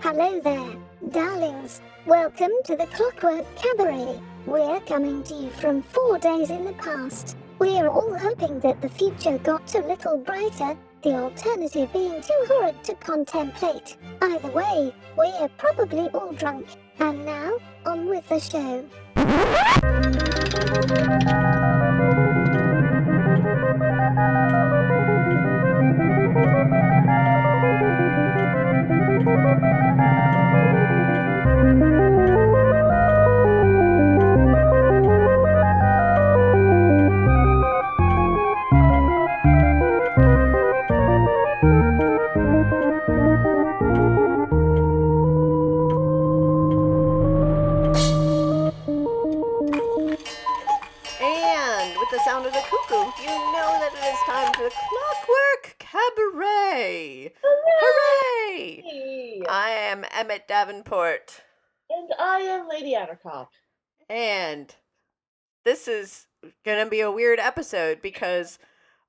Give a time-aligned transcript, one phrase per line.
[0.00, 0.76] Hello there,
[1.10, 1.80] darlings.
[2.06, 4.20] Welcome to the Clockwork Cabaret.
[4.46, 7.36] We're coming to you from four days in the past.
[7.58, 12.84] We're all hoping that the future got a little brighter, the alternative being too horrid
[12.84, 13.96] to contemplate.
[14.22, 16.68] Either way, we're probably all drunk.
[17.00, 18.84] And now, on with the show.
[54.40, 57.32] is the Clockwork Cabaret.
[57.42, 58.82] Hooray!
[58.82, 61.40] Hey, I am Emmett Davenport,
[61.90, 63.48] and I am Lady Attercop.
[64.08, 64.72] and
[65.64, 66.26] this is
[66.64, 68.58] gonna be a weird episode because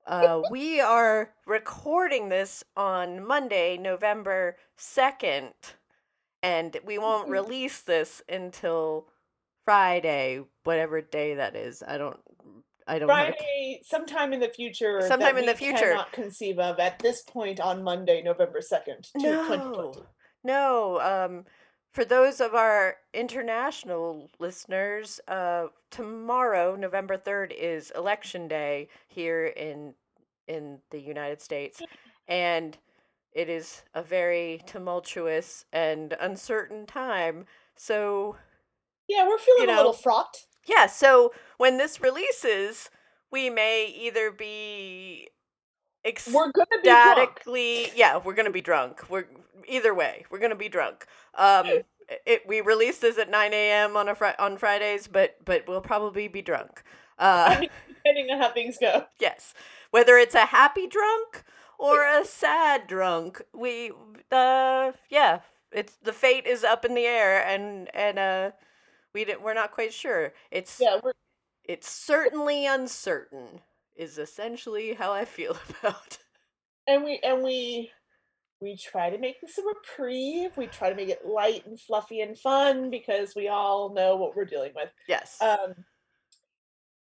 [0.08, 5.52] uh, we are recording this on Monday, November second,
[6.42, 7.32] and we won't Mhm.
[7.32, 9.06] release this until
[9.64, 11.84] Friday, whatever day that is.
[11.86, 12.18] I don't.
[12.90, 13.08] I don't.
[13.08, 15.00] a Friday, sometime in the future.
[15.02, 15.90] Sometime that in the future.
[15.90, 19.94] Cannot conceive of at this point on Monday, November second, No,
[20.42, 21.00] no.
[21.00, 21.44] Um,
[21.92, 29.94] for those of our international listeners, uh, tomorrow, November third, is Election Day here in
[30.48, 31.80] in the United States,
[32.26, 32.76] and
[33.32, 37.46] it is a very tumultuous and uncertain time.
[37.76, 38.36] So,
[39.06, 40.44] Yeah, we're feeling You a little fraught.
[40.66, 40.86] Yeah.
[40.86, 42.90] So when this releases,
[43.30, 45.28] we may either be
[46.26, 47.44] We're gonna be drunk.
[47.44, 49.26] ecstatically yeah we're gonna be drunk we're
[49.68, 51.84] either way we're gonna be drunk um
[52.26, 55.80] it, we release this at 9 a.m on a fri- on fridays but but we'll
[55.82, 56.82] probably be drunk
[57.18, 59.06] uh depending on how things go.
[59.18, 59.54] yes
[59.90, 61.42] whether it's a happy drunk
[61.78, 63.92] or a sad drunk we
[64.32, 65.40] uh yeah
[65.72, 68.50] it's the fate is up in the air and and uh
[69.14, 71.12] we didn't we're not quite sure it's Yeah, we're
[71.64, 73.60] it's certainly uncertain
[73.96, 76.18] is essentially how i feel about
[76.86, 77.90] and we and we
[78.60, 80.54] we try to make this a reprieve.
[80.56, 84.36] We try to make it light and fluffy and fun because we all know what
[84.36, 84.90] we're dealing with.
[85.08, 85.74] yes Um,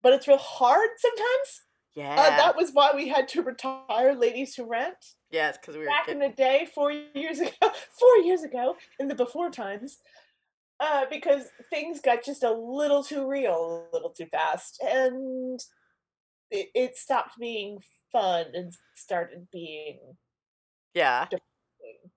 [0.03, 1.63] but it's real hard sometimes.
[1.95, 5.15] yeah Uh, that was why we had to retire Ladies Who Rent.
[5.31, 7.51] Yes, because we were back in the day, four years ago,
[7.99, 9.99] four years ago, in the before times,
[10.81, 15.61] uh, because things got just a little too real, a little too fast, and
[16.51, 17.79] it, it stopped being
[18.13, 19.99] fun and started being.
[20.95, 22.11] yeah, depressing.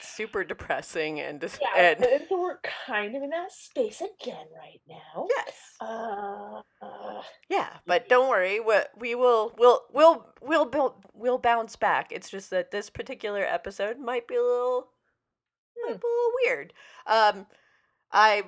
[0.00, 4.46] super depressing and dis- Yeah, and and so we're kind of in that space again
[4.58, 5.26] right now.
[5.36, 7.68] yes, Uh, uh, yeah.
[7.86, 12.10] But don't worry, we, we will we'll we'll we'll build we'll bounce back.
[12.12, 14.88] It's just that this particular episode might be a little
[15.84, 15.98] might Hmm.
[15.98, 16.72] be a little weird.
[17.06, 17.46] Um,
[18.14, 18.44] I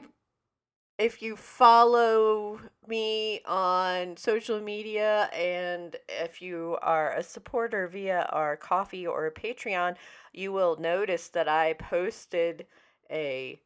[0.98, 8.56] if you follow me on social media and if you are a supporter via our
[8.56, 9.96] Ko-fi or Patreon,
[10.32, 12.66] you will notice that I posted
[13.10, 13.60] a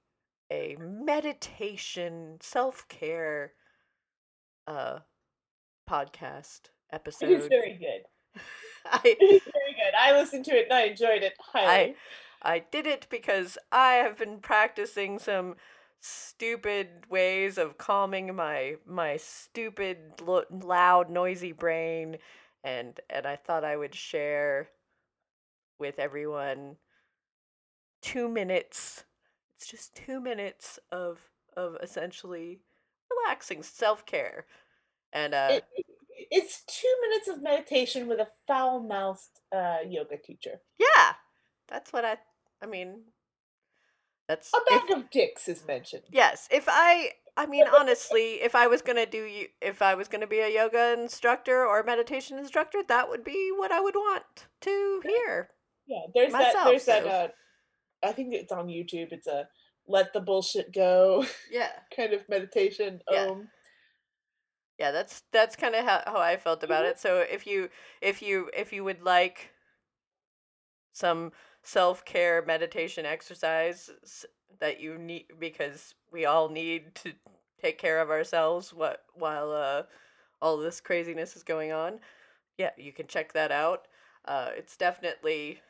[0.50, 3.52] a meditation self-care
[4.66, 4.98] uh
[5.88, 7.30] podcast episode.
[7.30, 8.42] it is very good.
[8.86, 9.94] I It is very good.
[9.98, 11.94] I listened to it and I enjoyed it highly.
[12.42, 15.56] I did it because I have been practicing some
[16.00, 22.18] stupid ways of calming my my stupid lo- loud noisy brain
[22.64, 24.70] and and I thought I would share
[25.78, 26.76] with everyone
[28.02, 29.04] 2 minutes
[29.56, 31.18] it's just 2 minutes of
[31.56, 32.60] of essentially
[33.10, 34.46] relaxing self-care
[35.12, 35.86] and uh it, it-
[36.30, 40.60] it's two minutes of meditation with a foul-mouthed uh, yoga teacher.
[40.78, 41.14] yeah
[41.66, 42.18] that's what I
[42.62, 43.00] I mean
[44.30, 46.04] that's A if- bag of dicks is mentioned.
[46.10, 50.08] Yes, if I I mean honestly, if I was going to do if I was
[50.08, 53.94] going to be a yoga instructor or meditation instructor, that would be what I would
[53.96, 55.50] want to hear.
[55.86, 56.64] Yeah, there's Myself, that.
[56.70, 57.06] There's that.
[57.06, 57.28] Uh,
[58.02, 59.08] I think it's on YouTube.
[59.10, 59.48] It's a
[59.88, 61.72] let the bullshit go Yeah.
[61.96, 63.00] kind of meditation.
[63.10, 63.26] Yeah.
[63.26, 63.48] Um,
[64.78, 66.90] Yeah, that's that's kind of how, how I felt about Mhm.
[66.90, 66.98] it.
[67.00, 67.68] So if you
[68.00, 69.50] if you if you would like
[70.92, 71.32] some
[71.62, 73.90] self-care meditation exercise
[74.60, 77.12] that you need because we all need to
[77.60, 79.82] take care of ourselves what while uh
[80.42, 82.00] all this craziness is going on.
[82.56, 83.86] Yeah, you can check that out.
[84.24, 85.60] Uh it's definitely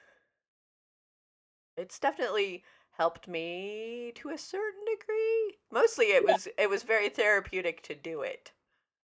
[1.77, 5.59] it's definitely helped me to a certain degree.
[5.73, 6.33] Mostly it Yeah.
[6.35, 8.53] was it was very therapeutic to do it.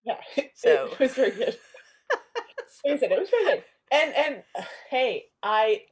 [0.05, 0.21] Yeah,
[0.55, 1.59] So- it was very good.
[2.69, 3.65] Said, it was very good.
[3.91, 5.83] And and uh, hey, I.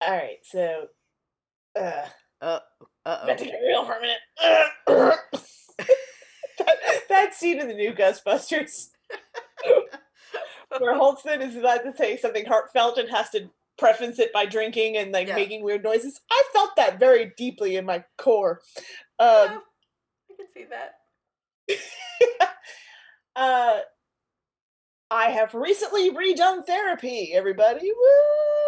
[0.00, 0.86] All right, so.
[1.78, 2.06] Uh,
[2.40, 2.58] Uh
[3.04, 4.18] uh About to get real for a minute.
[6.58, 8.88] that, that scene in the new Ghostbusters
[10.78, 13.48] where Holtzmann is about to say something heartfelt and has to
[13.78, 15.36] preface it by drinking and like Yeah.
[15.36, 16.20] making weird noises.
[16.30, 18.60] I felt that very deeply in my core.
[19.18, 19.62] Oh, Um,
[20.30, 20.94] I can see that.
[23.36, 23.80] uh,
[25.10, 27.92] I have recently redone therapy, everybody.
[27.92, 28.65] Woo!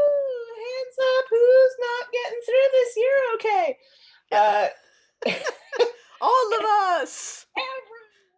[1.01, 3.79] Up, who's not getting through this year okay?
[4.33, 4.69] Uh,
[6.21, 6.65] All of
[7.01, 7.47] us.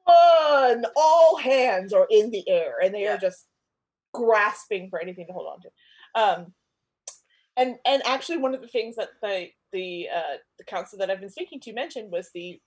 [0.08, 3.14] everyone, all hands are in the air and they Yeah.
[3.14, 3.46] are just
[4.12, 5.70] grasping for anything to hold on to.
[6.14, 6.54] Um,
[7.56, 11.20] and and actually, one of the things that the the uh, the counselor that I've
[11.20, 12.60] been speaking to mentioned was the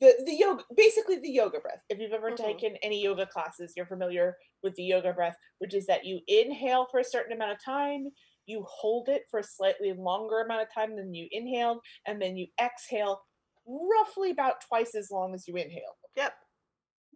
[0.00, 1.80] the the yoga, basically the yoga breath.
[1.88, 2.36] If you've ever Mhm.
[2.36, 6.86] taken any yoga classes, you're familiar with the yoga breath, which is that you inhale
[6.90, 8.10] for a certain amount of time,
[8.46, 12.36] you hold it for a slightly longer amount of time than you inhaled, and then
[12.36, 13.22] you exhale
[13.66, 15.96] roughly about twice as long as you inhale.
[16.16, 16.34] Yep.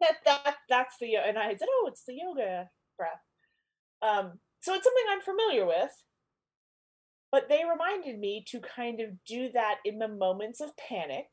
[0.01, 3.21] That that that's the and I said, oh, it's the yoga breath.
[4.01, 5.91] Um, so it's something I'm familiar with.
[7.31, 11.27] But they reminded me to kind of do that in the moments of panic,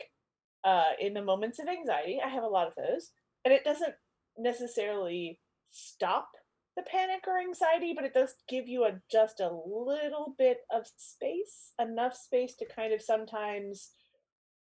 [0.65, 2.19] uh, in the moments of anxiety.
[2.23, 3.11] I have a lot of those,
[3.45, 3.93] and it doesn't
[4.37, 5.39] necessarily
[5.71, 6.27] stop
[6.75, 10.85] the panic or anxiety, but it does give you a just a little bit of
[10.97, 13.91] space, enough space to kind of sometimes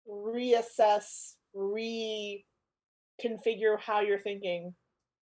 [0.09, 2.43] reassess, reconfigure
[3.79, 4.75] how you're thinking.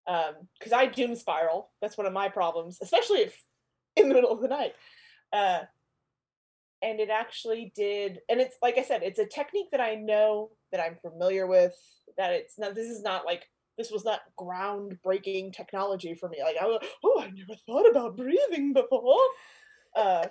[0.07, 1.69] Um, because I doom spiral.
[1.81, 3.43] That's one of my problems, especially if
[3.97, 4.73] in the middle of the night.
[5.33, 5.59] Uh,
[6.81, 10.51] and it actually did, and it's like I said, it's a technique that I know
[10.71, 11.75] that I'm familiar with.
[12.17, 12.75] That it's not.
[12.75, 13.43] This is not like
[13.77, 16.39] this was not groundbreaking technology for me.
[16.43, 19.19] Like I was, oh, I never thought about breathing before.
[19.95, 20.27] Uh,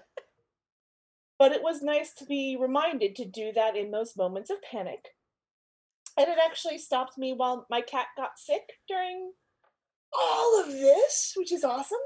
[1.38, 5.08] but it was nice to be reminded to do that in those moments of panic.
[6.18, 9.32] And it actually stopped me while my cat got sick during
[10.18, 11.98] all of this, which is awesome.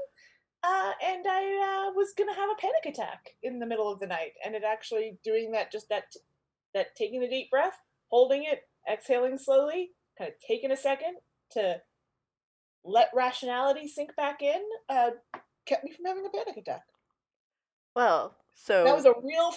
[0.63, 4.05] Uh, and I uh, was gonna have a panic attack in the middle of the
[4.05, 6.03] night, and it actually doing that, just that,
[6.75, 7.77] that taking a deep breath,
[8.09, 11.15] holding it, exhaling slowly, kind of taking a second
[11.53, 11.81] to
[12.83, 15.11] let rationality sink back in, uh,
[15.65, 16.83] kept me from having a panic attack.
[17.95, 19.53] Well, so That was a real.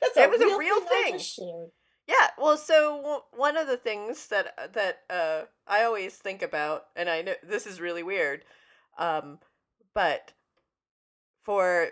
[0.00, 1.18] That's It a was a real, real thing.
[1.18, 1.70] Thing.
[2.06, 6.42] Yeah, well, so w- one of the things that uh, that uh, I always think
[6.42, 8.44] about, and I know this is really weird,
[8.98, 9.38] um,
[9.94, 10.32] but
[11.42, 11.88] for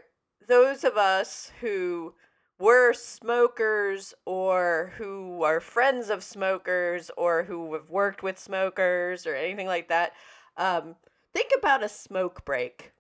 [0.47, 2.15] those of us who
[2.59, 9.35] were smokers or who are friends of smokers or who have worked with smokers or
[9.35, 10.13] anything like that,
[10.57, 10.97] um,
[11.35, 12.93] think about a smoke break.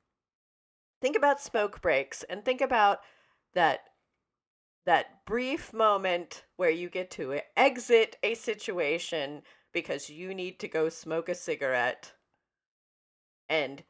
[1.00, 3.00] Think about smoke breaks and think about
[3.54, 3.80] that
[4.84, 9.42] that brief moment where you get to exit a situation
[9.72, 12.12] because you need to go smoke a cigarette
[13.48, 13.82] and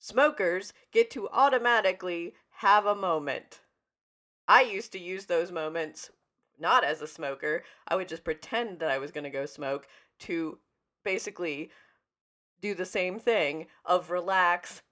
[0.00, 3.60] smokers get to automatically have a moment
[4.48, 6.10] i used to use those moments
[6.58, 9.86] not as a smoker i would just pretend that i was going to go smoke
[10.18, 10.58] to
[11.04, 11.70] basically
[12.60, 14.82] do the same thing of relax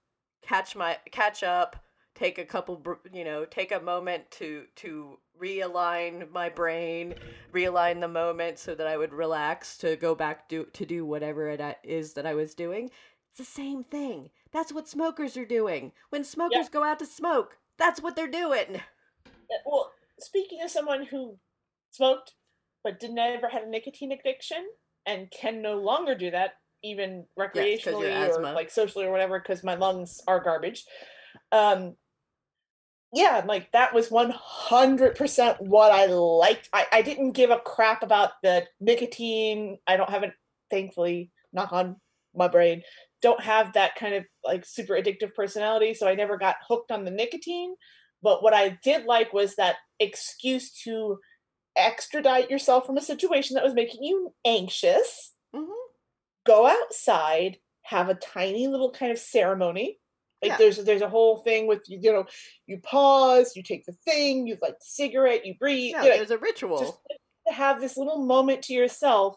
[0.41, 1.75] catch my catch up
[2.15, 2.81] take a couple
[3.13, 7.13] you know take a moment to to realign my brain
[7.53, 11.49] realign the moment so that i would relax to go back do to do whatever
[11.49, 12.89] it is that i was doing.
[13.29, 14.29] It's the same thing.
[14.53, 15.91] That's what smokers are doing.
[16.07, 18.77] When smokers go out to smoke that's what they're doing.
[18.77, 18.79] Uh,
[19.65, 21.37] Well, speaking of someone who
[21.91, 22.33] smoked
[22.83, 24.63] but didn't ever had a nicotine addiction
[25.05, 28.53] and can no longer do that, even recreationally or asthma.
[28.53, 30.85] like socially or whatever, because my lungs are garbage.
[31.51, 31.95] Um,
[33.13, 36.69] yeah, like that was one hundred percent what I liked.
[36.73, 39.77] I, I didn't give a crap about the nicotine.
[39.87, 40.33] I don't have it,
[40.69, 41.95] thankfully, knock on
[42.35, 42.81] my brain.
[43.21, 47.05] Don't have that kind of like super addictive personality, so I never got hooked on
[47.05, 47.75] the nicotine.
[48.21, 51.19] But what I did like was that excuse to
[51.75, 55.33] extradite yourself from a situation that was making you anxious.
[55.53, 55.65] hmm
[56.45, 59.99] Go outside, have a tiny little kind of ceremony.
[60.41, 60.57] Like Yeah.
[60.57, 62.25] there's there's a whole thing with you know
[62.67, 65.93] you pause, you take the thing, you light the cigarette, you breathe.
[65.93, 66.93] yeah you know, there's a ritual just
[67.47, 69.35] to have this little moment to yourself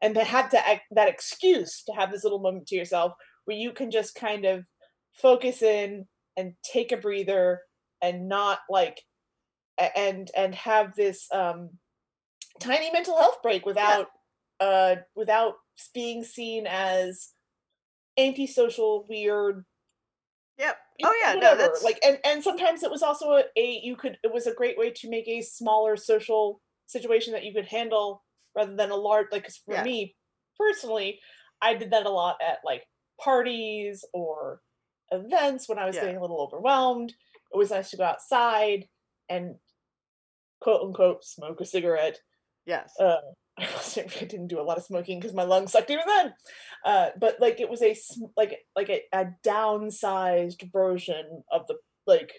[0.00, 3.12] and to have to that excuse to have this little moment to yourself
[3.44, 4.64] where you can just kind of
[5.12, 6.06] focus in
[6.36, 7.60] and take a breather
[8.02, 9.02] and not like
[9.78, 11.78] and and have this um
[12.60, 14.08] tiny mental health break without
[14.60, 15.56] uh without
[15.94, 17.34] being seen as
[18.18, 19.64] antisocial weird
[20.58, 20.76] Yep.
[21.04, 21.56] Oh yeah, no, whatever.
[21.56, 24.54] that's like and and sometimes it was also a, a you could it was a
[24.54, 28.24] great way to make a smaller social situation that you could handle
[28.56, 29.78] rather than a large like 'cause for Yeah.
[29.78, 30.16] me
[30.56, 31.20] personally
[31.60, 32.84] i did that a lot at like
[33.20, 34.62] parties or
[35.10, 35.98] events when i was Yeah.
[35.98, 37.14] getting a little overwhelmed
[37.52, 38.86] it was nice to go outside
[39.28, 39.56] and
[40.60, 42.18] quote unquote smoke a cigarette
[42.66, 42.92] yes.
[43.00, 43.16] uh,
[43.58, 46.34] I didn't do a lot of smoking because my lungs sucked even then.
[46.84, 47.96] Uh, but like it was a
[48.36, 51.74] like like a, a downsized version of the
[52.06, 52.32] like.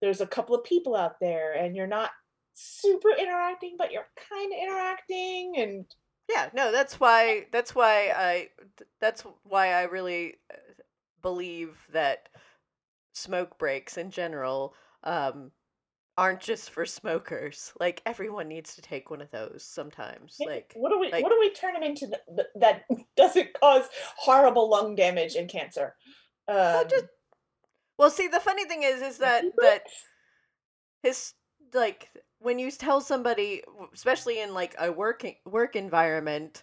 [0.00, 2.10] There's a couple of people out there, and you're not
[2.54, 5.84] super interacting, but you're kind of interacting, and
[6.28, 8.48] Yeah, no, that's why that's why I
[9.00, 10.56] that's why I really uh,
[11.22, 12.28] believe that
[13.12, 15.50] smoke breaks in general um
[16.18, 17.72] aren't just for smokers.
[17.80, 20.36] Like everyone needs to take one of those sometimes.
[20.46, 22.84] Like what do we like- what do we turn them into th- th- that
[23.16, 25.94] doesn't cause horrible lung damage and cancer?
[26.48, 27.06] Um, just-
[27.98, 29.82] well, see, the funny thing is is that that
[31.02, 31.32] his
[31.72, 33.62] like when you tell somebody
[33.94, 36.62] especially in like a working work environment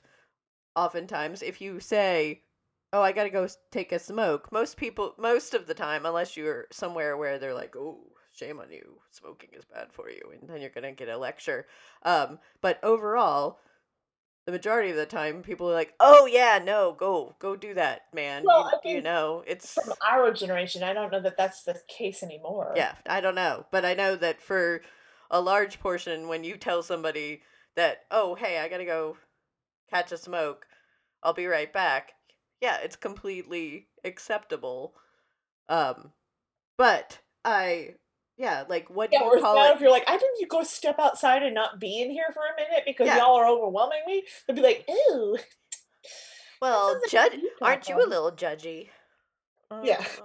[0.76, 2.44] oftentimes if you say
[2.94, 6.66] oh i gotta go take a smoke most people most of the time unless you're
[6.72, 8.00] somewhere where they're like oh
[8.32, 11.66] shame on you smoking is bad for you and then you're gonna get a lecture
[12.04, 13.60] um but overall
[14.46, 18.02] the majority of the time people are like oh yeah no go go do that
[18.14, 21.80] man Well, you, you know it's from our generation, I don't know that that's the
[21.88, 22.74] case anymore.
[22.76, 24.82] yeah, I don't know, but I know that for
[25.30, 27.42] a large portion, when you tell somebody
[27.76, 29.18] that, oh, hey, I gotta go
[29.92, 30.66] catch a smoke,
[31.22, 32.14] I'll be right back.
[32.62, 34.94] Yeah, it's completely acceptable.
[35.70, 36.12] Um,
[36.78, 37.96] but I,
[38.38, 39.76] yeah, like what do you call now it?
[39.76, 42.42] if you're like, I didn't you go step outside and not be in here for
[42.42, 43.18] a minute because Yeah.
[43.18, 45.38] y'all are overwhelming me, they'd be like, ew.
[46.62, 48.90] Well, judge, you aren't you a little judgy?
[49.84, 50.02] Yeah.
[50.02, 50.24] Uh,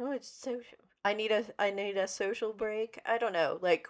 [0.00, 0.78] Oh, it's social.
[1.04, 2.98] I need a, I need a social break.
[3.06, 3.86] I don't know, like.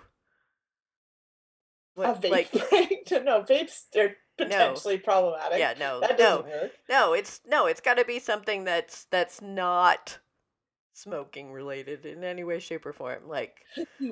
[2.05, 3.11] A What, vape like break?
[3.25, 5.59] no, vapes are potentially problematic.
[5.59, 6.73] yeah no that no work.
[6.89, 10.19] No, it's no, it's got to be something that's that's not
[10.95, 13.27] smoking related in any way, shape, or form.
[13.27, 13.65] Like,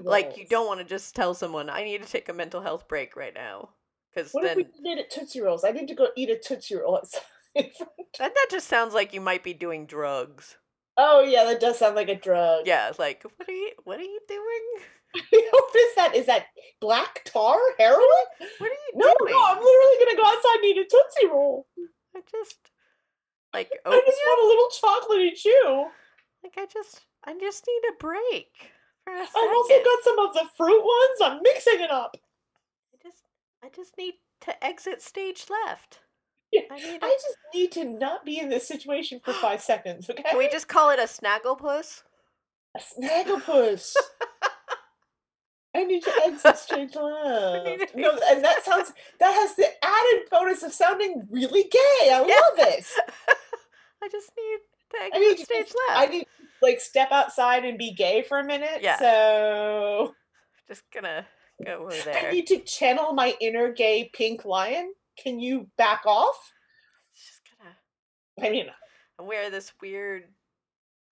[0.02, 2.88] like you don't want to just tell someone, "I need to take a mental health
[2.88, 3.70] break right now,"
[4.14, 5.64] because What if then we did it Tootsie Rolls?
[5.64, 7.00] I need to go eat a Tootsie Roll.
[7.54, 7.72] that
[8.18, 10.56] that just sounds like you might be doing drugs.
[10.96, 12.66] oh yeah, that does sound like a drug.
[12.66, 14.84] Yeah, like, what are you, what are you doing?
[15.30, 16.14] what is that?
[16.14, 16.46] Is that
[16.80, 18.00] black tar heroin?
[18.58, 19.32] What are you No, doing?
[19.32, 21.66] no, I'm literally gonna go outside and eat a Tootsie Roll.
[22.16, 22.56] I just
[23.52, 25.86] like I just want a little chocolatey chew.
[26.42, 28.48] Like I just, I just need a break
[29.04, 31.20] for a I've also got some of the fruit ones.
[31.22, 32.16] I'm mixing it up.
[32.94, 33.24] I just,
[33.64, 36.00] I just need to exit stage left.
[36.52, 36.98] Yeah, I need.
[37.02, 40.22] I A, just need to not be in this situation for five seconds, okay?
[40.22, 42.02] can we just call it a snagglepuss?
[42.76, 43.94] A Snagglepuss.
[45.74, 47.64] I need to exit stage left.
[47.66, 51.78] need No, and that sounds that has the added bonus of sounding really gay.
[52.12, 52.34] I Yeah.
[52.34, 52.86] love it.
[54.02, 54.58] I just need
[54.92, 56.00] to I exit need to stage just- left.
[56.00, 56.26] I need
[56.62, 58.80] like step outside and be gay for a minute.
[58.82, 58.98] Yeah.
[58.98, 60.14] So
[60.68, 61.26] Just gonna
[61.64, 62.28] go over there.
[62.28, 64.92] I need to channel my inner gay pink lion.
[65.18, 66.52] Can you back off?
[67.14, 67.74] Just gonna
[68.48, 68.66] I mean,
[69.18, 70.24] I wear this weird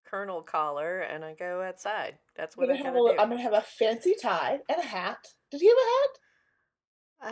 [0.06, 2.18] colonel collar and I go outside.
[2.36, 3.18] That's what I'm gonna, I have a, do.
[3.20, 5.18] I'm gonna have a fancy tie and a hat.
[5.50, 6.10] Did he have a hat?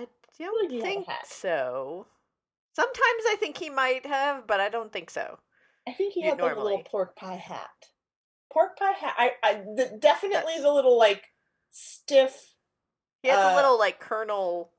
[0.02, 0.06] I
[0.38, 2.06] don't a think so.
[2.74, 5.38] Sometimes I think he might have, but I don't think so.
[5.86, 7.68] I think he had like a little pork pie hat.
[8.52, 9.14] Pork pie hat.
[9.16, 11.22] I, I the, definitely That's- the little like
[11.70, 12.54] stiff.
[13.22, 14.70] He had the Uh, little like colonel.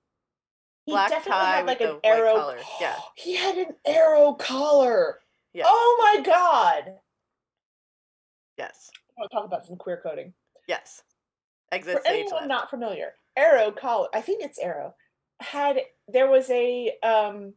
[0.86, 2.36] He Black definitely tie had like the an arrow.
[2.36, 2.96] collar, yeah.
[3.16, 5.20] he had an arrow collar.
[5.54, 5.64] Yeah.
[5.68, 6.98] Oh my god!
[8.57, 8.89] Yes.
[9.17, 10.33] I want to talk about some queer coding.
[10.67, 11.01] Yes.
[11.71, 12.47] Exit For anyone left.
[12.47, 14.07] not familiar, arrow collar.
[14.13, 14.93] I think it's arrow.
[15.41, 17.53] Had there was a um.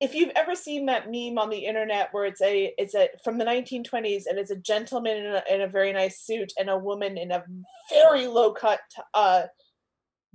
[0.00, 3.36] If you've ever seen that meme on the internet where it's a it's a from
[3.38, 6.78] the 1920s and it's a gentleman in a, in a very nice suit and a
[6.78, 7.42] woman in a
[7.90, 8.78] very low cut
[9.14, 9.42] uh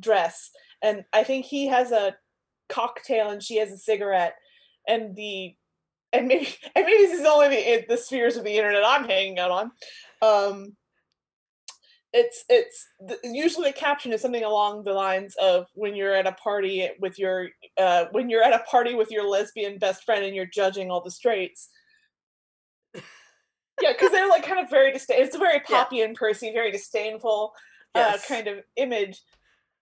[0.01, 0.49] dress
[0.81, 2.13] and I think he has a
[2.67, 4.35] cocktail and she has a cigarette
[4.85, 5.55] and the
[6.13, 9.39] and maybe and maybe this is only the the spheres of the internet I'm hanging
[9.39, 9.71] out on.
[10.21, 10.77] Um,
[12.13, 16.27] it's it's the, usually the caption is something along the lines of when you're at
[16.27, 20.23] a party with your uh, when you're at a party with your lesbian best friend
[20.23, 21.69] and you're judging all the straights.
[22.93, 25.23] yeah, because they're like kind of very disdain.
[25.23, 25.83] It's a very Yeah.
[25.83, 27.53] Poppy and Percy, very disdainful.
[27.95, 28.27] Yes.
[28.27, 29.21] kind of image.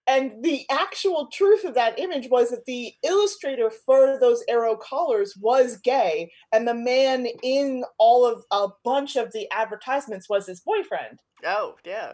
[0.08, 5.36] And the actual truth of that image was that the illustrator for those arrow collars
[5.40, 10.62] was gay, and the man in all of a bunch of the advertisements was his
[10.62, 11.20] boyfriend.
[11.46, 12.14] Oh, yeah.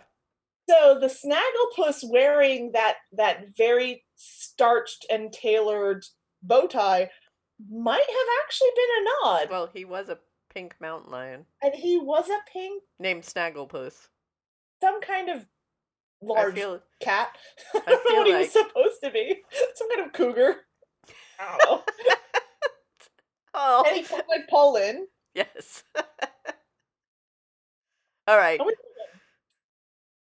[0.69, 6.05] So the Snagglepuss wearing that that very starched and tailored
[6.43, 7.09] bow tie
[7.71, 9.47] might have actually been a nod.
[9.49, 10.19] Well, he was a
[10.53, 14.09] pink mountain lion and he was a pink, named Snagglepuss.
[14.81, 15.45] some kind of
[16.21, 17.29] I large feel cat.
[17.75, 19.41] I I don't know feel what he was supposed to be.
[19.75, 20.55] Some kind of cougar.
[21.39, 21.83] I don't know.
[23.59, 25.07] Oh, and he looked like Paul Lynde.
[25.33, 25.83] yes.
[28.27, 28.59] All right.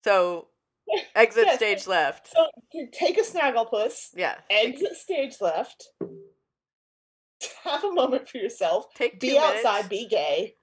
[0.03, 0.47] So,
[1.13, 2.29] exit Yes, stage left.
[2.31, 2.47] So
[2.91, 4.37] take a Snagglepuss, Yeah.
[4.49, 5.89] exit stage left,
[7.63, 10.55] have a moment for yourself, Take be outside, be gay.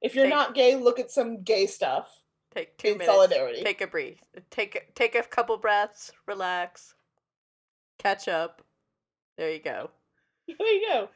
[0.00, 2.08] If you're Take- not gay, look at some gay stuff
[2.56, 3.14] Take two in minutes.
[3.14, 3.62] solidarity.
[3.62, 4.16] Take a breathe.
[4.50, 6.10] Take take a couple breaths.
[6.26, 6.94] Relax.
[7.98, 8.62] Catch up.
[9.36, 9.90] There you go.
[10.58, 11.08] There you go.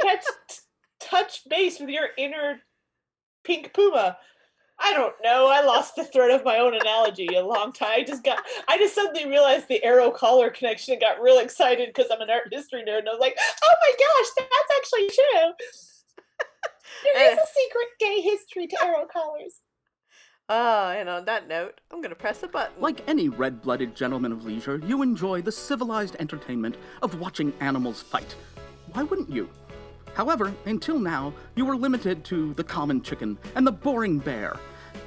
[0.00, 0.56] Catch, t-
[1.00, 2.60] touch base with your inner
[3.42, 4.16] pink puma.
[4.78, 5.48] I don't know.
[5.48, 7.88] I lost the thread of my own analogy a long time.
[7.90, 8.44] I just got.
[8.68, 12.30] I just suddenly realized the arrow collar connection and got real excited because I'm an
[12.30, 15.52] art history nerd, and I was like, "Oh my gosh, that's actually true."
[17.02, 17.42] There is eh.
[17.42, 19.60] a secret gay history to arrow collars.
[20.50, 22.74] Ah, and on that note, I'm gonna press a button.
[22.78, 28.02] Like any red blooded gentleman of leisure, you enjoy the civilized entertainment of watching animals
[28.02, 28.36] fight.
[28.92, 29.48] Why wouldn't you?
[30.12, 34.58] However, until now, you were limited to the common chicken and the boring bear.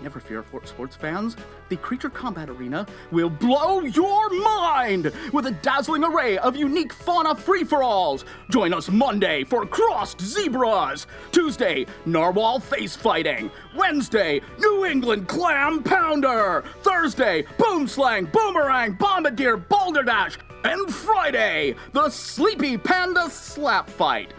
[0.01, 1.35] Never fear, sports fans.
[1.69, 7.35] The Creature Combat Arena will blow your mind with a dazzling array of unique fauna
[7.35, 8.23] free for alls.
[8.49, 16.63] Join us Monday for crossed zebras, Tuesday, narwhal face fighting, Wednesday, New England clam pounder,
[16.83, 24.33] Thursday, boomslang, boomerang, bombardier, boulder dash, and Friday, the sleepy panda slap fight.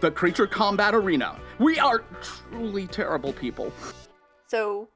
[0.00, 1.40] The Creature Combat Arena.
[1.58, 3.72] We are truly terrible people.
[4.48, 4.88] So,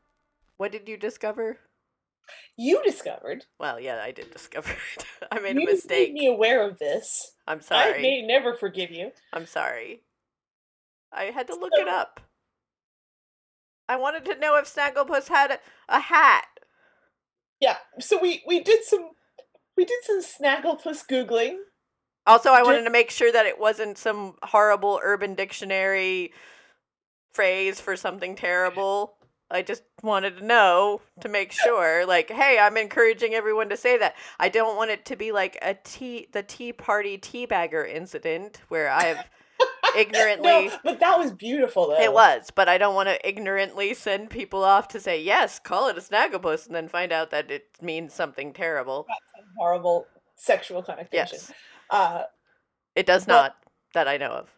[0.56, 1.58] what did you discover?
[2.56, 3.46] You discovered.
[3.58, 5.04] Well, yeah, I did discover it.
[5.32, 6.08] I made you a mistake.
[6.08, 7.32] You made me aware of this.
[7.46, 7.98] I'm sorry.
[7.98, 9.10] I may never forgive you.
[9.32, 10.02] I'm sorry.
[11.12, 12.20] I had to look it up.
[13.88, 15.58] I wanted to know if Snagglepuss had a,
[15.88, 16.46] a hat.
[17.60, 17.76] Yeah.
[17.98, 19.10] So we we did some
[19.76, 21.56] we did some Snagglepuss googling.
[22.26, 26.32] Also, I wanted to make sure that it wasn't some horrible Urban Dictionary
[27.32, 29.16] phrase for something terrible.
[29.50, 33.98] I just wanted to know to make sure, like, hey, I'm encouraging everyone to say
[33.98, 34.14] that.
[34.38, 38.88] I don't want it to be like a tea, the Tea Party teabagger incident where
[38.90, 39.18] I've
[39.96, 40.48] ignorantly.
[40.68, 42.00] No, but that was beautiful though.
[42.00, 45.88] It was, but I don't want to ignorantly send people off to say yes, call
[45.88, 49.06] it a snagglepuss, and then find out that it means something terrible.
[49.58, 51.10] horrible sexual connotation.
[51.12, 51.52] Yes,
[51.90, 52.22] Uh,
[52.94, 53.56] it does But- not
[53.94, 54.48] that I know of.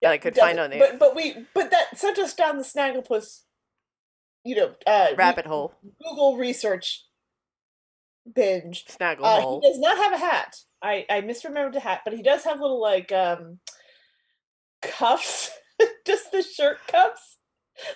[0.00, 2.64] yeah, I could find on the- But but we but that sent us down the
[2.64, 3.42] Snagglepuss.
[4.44, 7.04] You know, uh, Rabbit hole, Google research
[8.34, 8.84] binge.
[8.88, 9.60] snaggle Uh, hole.
[9.60, 10.56] he does not have a hat.
[10.82, 13.60] I I misremembered the hat, but he does have little like um
[14.82, 15.50] cuffs,
[16.06, 17.38] just the shirt cuffs.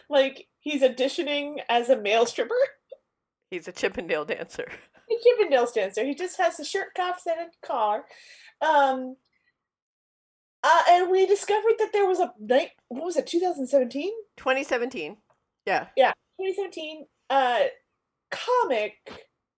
[0.09, 2.55] Like he's auditioning as a male stripper.
[3.51, 4.69] He's a Chippendale dancer.
[5.11, 6.05] a Chippendale dancer.
[6.05, 8.05] He just has the shirt cuffs and a car.
[8.61, 9.17] Um,
[10.63, 12.71] uh, and we discovered that there was a night.
[12.89, 13.27] What was it?
[13.27, 14.11] 2017.
[14.37, 15.17] 2017.
[15.67, 15.87] Yeah.
[15.97, 17.07] Yeah, 2017.
[17.29, 17.65] Uh,
[18.31, 18.95] comic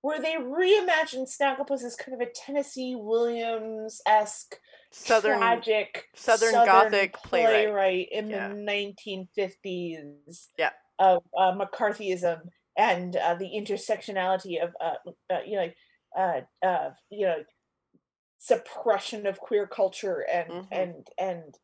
[0.02, 4.56] where they reimagined Snagglepuss as kind of a Tennessee Williams esque
[4.92, 5.38] Southern.
[5.38, 7.64] tragic Southern Gothic playwright.
[7.66, 8.48] playwright in Yeah.
[8.48, 10.48] the 1950s.
[10.56, 10.70] Yeah.
[10.98, 12.40] Of uh, McCarthyism
[12.76, 14.94] and uh, the intersectionality of uh,
[15.32, 15.76] uh, you know like
[16.16, 17.36] uh, uh, you know
[18.38, 20.68] suppression of queer culture and Mhm.
[20.70, 21.58] and and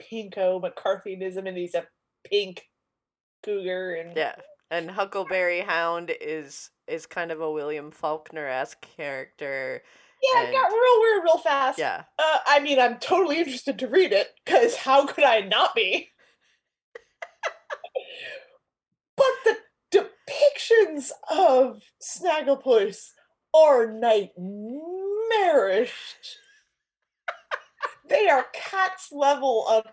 [0.00, 1.86] pinko McCarthyism and he's a
[2.24, 2.64] pink
[3.42, 4.34] cougar and Yeah,
[4.70, 9.82] and Huckleberry Hound is is kind of a William Faulkner esque character.
[10.22, 11.78] yeah it got real weird real fast.
[11.78, 15.74] Yeah, Uh, I mean, I'm totally interested to read it because how could I not
[15.74, 16.10] be?
[19.16, 19.56] but the
[19.92, 23.10] depictions of Snagglepuss
[23.54, 25.92] are nightmarish.
[28.08, 29.84] they are cat's level of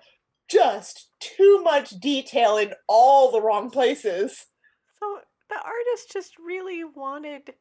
[0.50, 4.46] just too much detail in all the wrong places.
[5.00, 7.54] so the artist just really wanted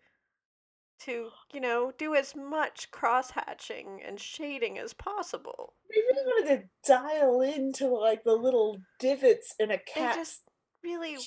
[1.01, 5.75] to, you know, do as much cross hatching and shading as possible.
[5.91, 10.15] They really wanted to dial into like the little divots in a cat.
[10.15, 10.43] They just
[10.83, 11.19] really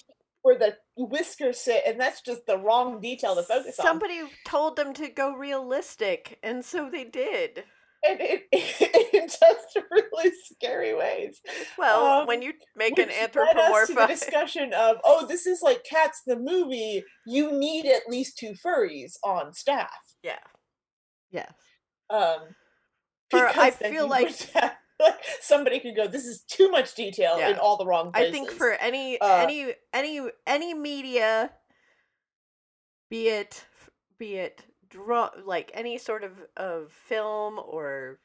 [0.42, 3.86] where the whiskers sit, and that's just the wrong detail to focus on.
[3.86, 7.64] Somebody told them to go realistic, and so they did.
[8.08, 8.44] And it,
[9.28, 11.40] in just really scary ways.
[11.78, 15.84] Well, Um, when you make an led to the discussion of, oh, this is like
[15.84, 17.04] Cats the movie.
[17.26, 20.16] You need at least two furries on staff.
[20.24, 20.40] yeah,
[21.32, 21.52] yes,
[22.10, 22.56] Um,
[23.30, 27.38] For- I feel like- would have- like somebody could go, this is too much detail
[27.38, 28.30] in all the wrong places.
[28.30, 31.52] I think for any Uh, any any any media,
[33.12, 33.66] be it
[34.18, 38.20] be it draw like any sort of of film or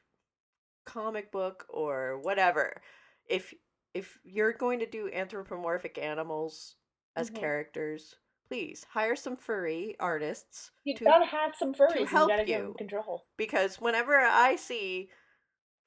[0.85, 2.81] comic book or whatever,
[3.27, 3.53] if
[3.93, 6.75] if you're going to do anthropomorphic animals
[7.15, 7.35] as Mhm.
[7.39, 8.15] characters,
[8.47, 11.97] please hire some furry artists you to gotta have some furries.
[11.99, 12.75] and help you you.
[12.77, 13.25] control.
[13.37, 15.11] because whenever I see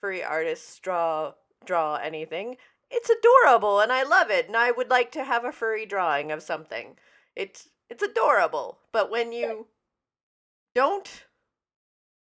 [0.00, 2.58] furry artists draw draw anything,
[2.90, 6.30] it's adorable and I love it and I would like to have a furry drawing
[6.32, 6.98] of something.
[7.36, 8.80] It's it's adorable.
[8.92, 9.68] But when you
[10.74, 11.25] don't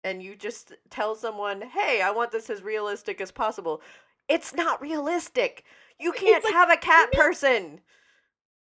[0.04, 3.82] and you just tell someone, "Hey, I want this as realistic as possible."
[4.28, 5.64] It's not realistic.
[6.00, 7.82] You can't like, have a cat make- person.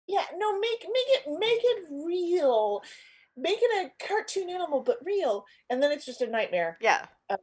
[0.07, 2.83] Yeah, no, make make it make it real.
[3.37, 6.79] Make it a cartoon animal, but real, and then it's just a nightmare.
[6.81, 7.07] Yeah.
[7.29, 7.37] Uh,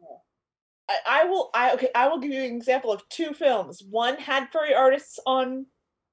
[0.88, 1.50] I, I will.
[1.54, 1.89] I okay.
[1.96, 3.82] I will give you an example of two films.
[3.89, 5.65] One had furry artists on.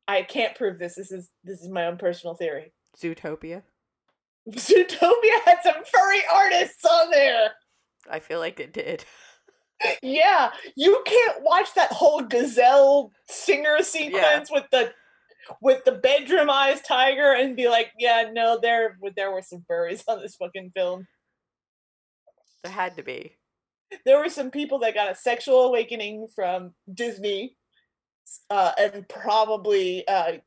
[0.06, 0.94] I can't prove this.
[0.94, 2.72] This is this is my own personal theory.
[2.96, 3.62] Zootopia.
[4.50, 7.50] Zootopia had some furry artists on there.
[8.10, 9.04] I feel like it did.
[10.02, 14.92] Yeah, you can't watch that whole gazelle singer sequence with the
[15.62, 20.02] with the bedroom eyes tiger and be like, yeah, no, there there were some furries
[20.08, 21.06] on this fucking film.
[22.64, 23.36] There had to be.
[24.04, 27.56] There were some people that got a sexual awakening from Disney,
[28.50, 30.38] uh, and probably, uh,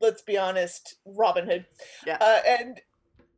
[0.00, 1.64] let's be honest, Robin Hood,
[2.04, 2.18] Yeah.
[2.20, 2.80] uh, and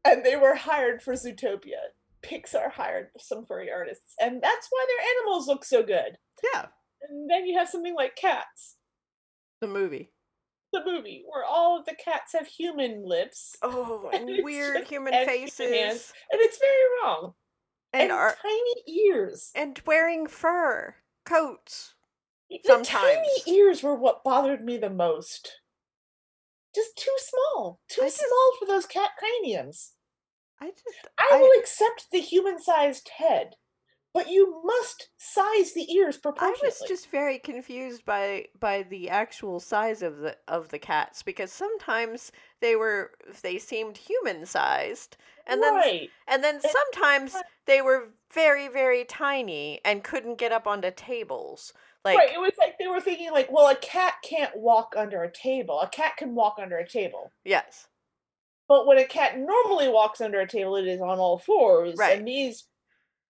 [0.03, 1.93] and they were hired for Zootopia.
[2.25, 6.17] Pixar hired some furry artists, and that's why their animals look so good.
[6.55, 6.67] Yeah.
[7.09, 8.77] And then you have something like Cats,
[9.61, 10.13] The movie.
[10.73, 15.13] the movie, where all of the cats have human lips, Oh, And weird just human
[15.15, 15.71] and human faces.
[15.71, 16.13] hands.
[16.31, 17.35] and it's very wrong.
[17.93, 19.51] and, And, are tiny ears.
[19.55, 20.95] and wearing fur
[21.27, 21.95] coats.
[22.51, 22.89] The sometimes.
[22.89, 25.59] tiny ears were what bothered me the most.
[26.75, 27.81] Just too small.
[27.89, 29.93] Too I just- small for those cat craniums.
[30.63, 33.57] I just I, I- will accept the human-sized head,
[34.15, 39.59] but you must size the ears I was just very confused by by the actual
[39.59, 43.11] size of the of the cats because sometimes they were
[43.43, 46.11] they seemed human sized and then right.
[46.29, 47.35] and then And- sometimes
[47.67, 51.73] they were very very tiny and couldn't get up onto tables.
[52.05, 52.33] Like right.
[52.35, 55.81] It was like they were thinking like, well, a cat can't walk under a table.
[55.81, 57.33] A cat can walk under a table.
[57.45, 57.87] yes.
[58.73, 61.95] But when a cat normally walks under a table, it is on all fours.
[61.99, 62.17] Right.
[62.17, 62.65] And these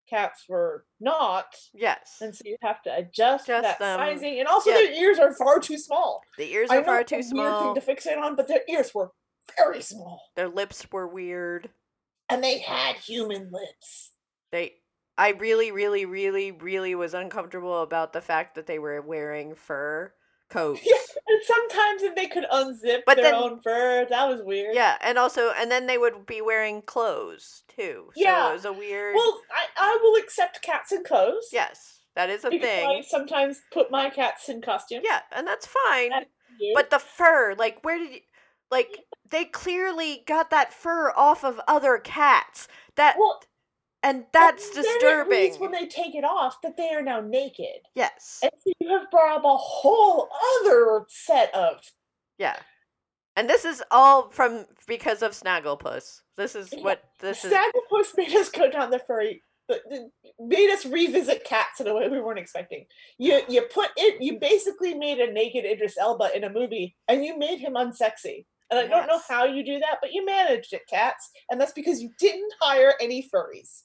[0.09, 1.47] cats were not.
[1.75, 2.19] Yes.
[2.21, 3.99] And so you have to adjust, Adjust that them.
[3.99, 4.39] sizing.
[4.39, 4.77] And also Yeah.
[4.77, 6.23] their ears are far too small.
[6.39, 7.75] The ears are far too weird small.
[7.75, 9.11] thing to fixate on, but their ears were
[9.59, 10.23] very small.
[10.37, 11.71] Their lips were weird.
[12.29, 14.13] And they had human lips.
[14.53, 14.77] They
[15.19, 20.15] I really really really really was uncomfortable about the fact that they were wearing fur
[20.53, 20.81] coats.
[20.87, 24.75] Yeah, and sometimes if they could unzip But their then- own fur, that was weird.
[24.75, 28.11] Yeah, and also and then they would be wearing clothes too.
[28.15, 28.51] So Yeah.
[28.51, 31.49] it was a weird Well, I, I will accept cats in clothes.
[31.53, 32.01] Yes.
[32.15, 33.03] That is a because I thing.
[33.09, 35.03] sometimes put my cats in costumes.
[35.09, 36.11] Yeah, and that's fine.
[36.61, 36.73] You.
[36.75, 38.21] But the fur, like where did you
[38.71, 42.69] like they clearly got that fur off of other cats.
[42.97, 43.41] That well,
[44.03, 45.61] and that's and then it reads disturbing.
[45.61, 47.81] when they take it off that they are now naked.
[47.95, 48.41] yes.
[48.43, 50.29] And so you have brought up a whole
[50.61, 51.77] other set of
[52.39, 52.57] Yeah.
[53.35, 56.21] And this is all from because of Snagglepuss.
[56.37, 59.43] This is what this is Snagglepuss made us go down the furry,
[60.39, 62.85] made us revisit cats in a way we weren't expecting.
[63.19, 67.25] You you put it, you basically made a naked Idris Elba in a movie, and
[67.25, 68.45] you made him unsexy.
[68.73, 71.73] And I don't know how you do that, but you managed it, cats, and that's
[71.73, 73.83] because you didn't hire any furries.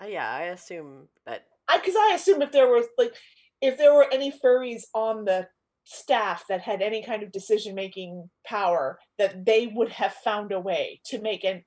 [0.00, 3.14] Uh, yeah, I assume that I because I assume if there was like
[3.60, 5.48] if there were any furries on the
[5.82, 10.60] staff that had any kind of decision making power, that they would have found a
[10.60, 11.64] way to make an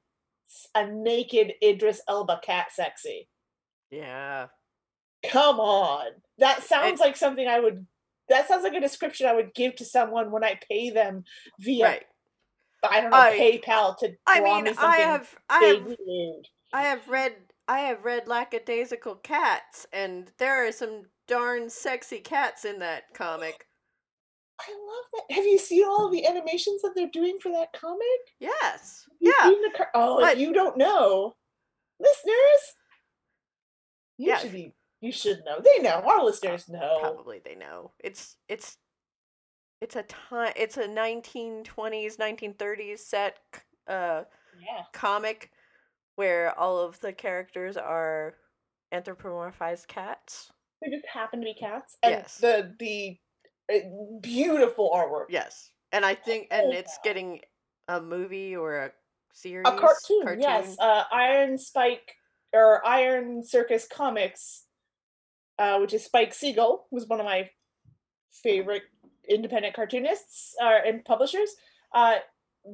[0.74, 3.28] a naked Idris Elba cat sexy.
[3.90, 4.48] yeah.
[5.30, 6.08] Come on.
[6.40, 7.86] That sounds like something I would
[8.30, 11.26] that sounds like a description I would give to someone when I pay them
[11.60, 12.04] via Right.
[12.84, 16.48] I don't know I- PayPal to I mean, me I have I have nude.
[16.74, 17.34] I have read
[17.68, 23.66] I have read Lackadaisy Cats and there are some darn sexy cats in that comic.
[24.60, 25.36] I love that.
[25.36, 28.00] Have you seen all the animations that they're doing for that comic?
[28.40, 29.06] Yes.
[29.20, 29.70] You've Yeah.
[29.76, 31.36] car- oh, but- if you don't know,
[32.00, 32.76] listeners,
[34.18, 34.38] you Yeah.
[34.40, 34.74] should be.
[35.00, 35.60] You should know.
[35.60, 36.02] They know.
[36.06, 37.00] Our listeners know.
[37.02, 37.92] Probably they know.
[38.00, 38.78] It's it's
[39.82, 43.40] it's a time it's a 1920s 1930s set
[43.88, 44.24] uh
[44.60, 44.84] Yeah.
[44.94, 45.52] comic
[46.16, 48.36] where all of the characters are
[48.94, 50.52] anthropomorphized cats.
[50.82, 51.98] They just happen to be cats.
[52.04, 52.38] And Yes.
[52.38, 53.18] the the
[53.74, 53.80] uh,
[54.22, 55.26] beautiful artwork.
[55.30, 55.72] Yes.
[55.92, 57.42] And I think and it's getting
[57.88, 58.92] a movie or a
[59.34, 60.78] series A cartoon, yes.
[60.80, 62.14] Uh, Iron Spike
[62.54, 64.66] or Iron Circus Comics,
[65.58, 67.50] uh, which is Spike Siegel, was one of my
[68.44, 68.84] favorite
[69.32, 71.50] independent cartoonists uh, and publishers.
[71.94, 72.16] Uh,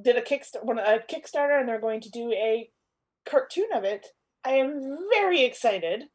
[0.02, 2.70] did a kickstart one a Kickstarter, and they're going to do a
[3.26, 4.06] cartoon of it.
[4.44, 6.06] I am very excited.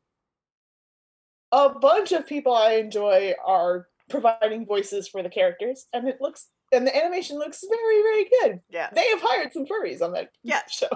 [1.53, 6.49] A bunch of people I enjoy are providing voices for the characters, and it looks
[6.73, 8.61] and the animation looks very very good.
[8.71, 8.89] Yeah.
[8.95, 10.73] They have hired some furries on that Yes.
[10.73, 10.89] show.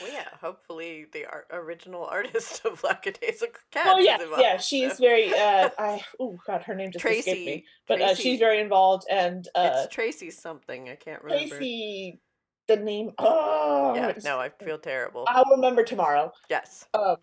[0.00, 4.42] Well, yeah, hopefully the art, original artist of Lackadaisy Cats Oh yeah, involved.
[4.42, 4.56] yeah.
[4.58, 5.32] She's so- very.
[5.34, 7.44] Uh, I oh god, her name just escaped Tracy.
[7.44, 7.64] me.
[7.88, 10.88] But uh, she's very involved, and uh, it's Tracy something.
[10.88, 11.56] I can't remember.
[11.56, 12.20] Tracy.
[12.68, 13.12] The name.
[13.18, 15.24] Oh, yeah, no, I feel terrible.
[15.28, 16.32] I'll remember tomorrow.
[16.50, 16.84] yes.
[16.94, 17.16] Um,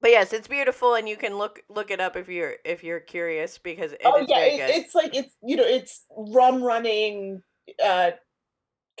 [0.00, 2.98] But yes, it's beautiful, and you can look look it up if you're if you're
[3.00, 7.40] curious because it is oh yeah, it, it's like it's you know it's rum running,
[7.82, 8.10] uh,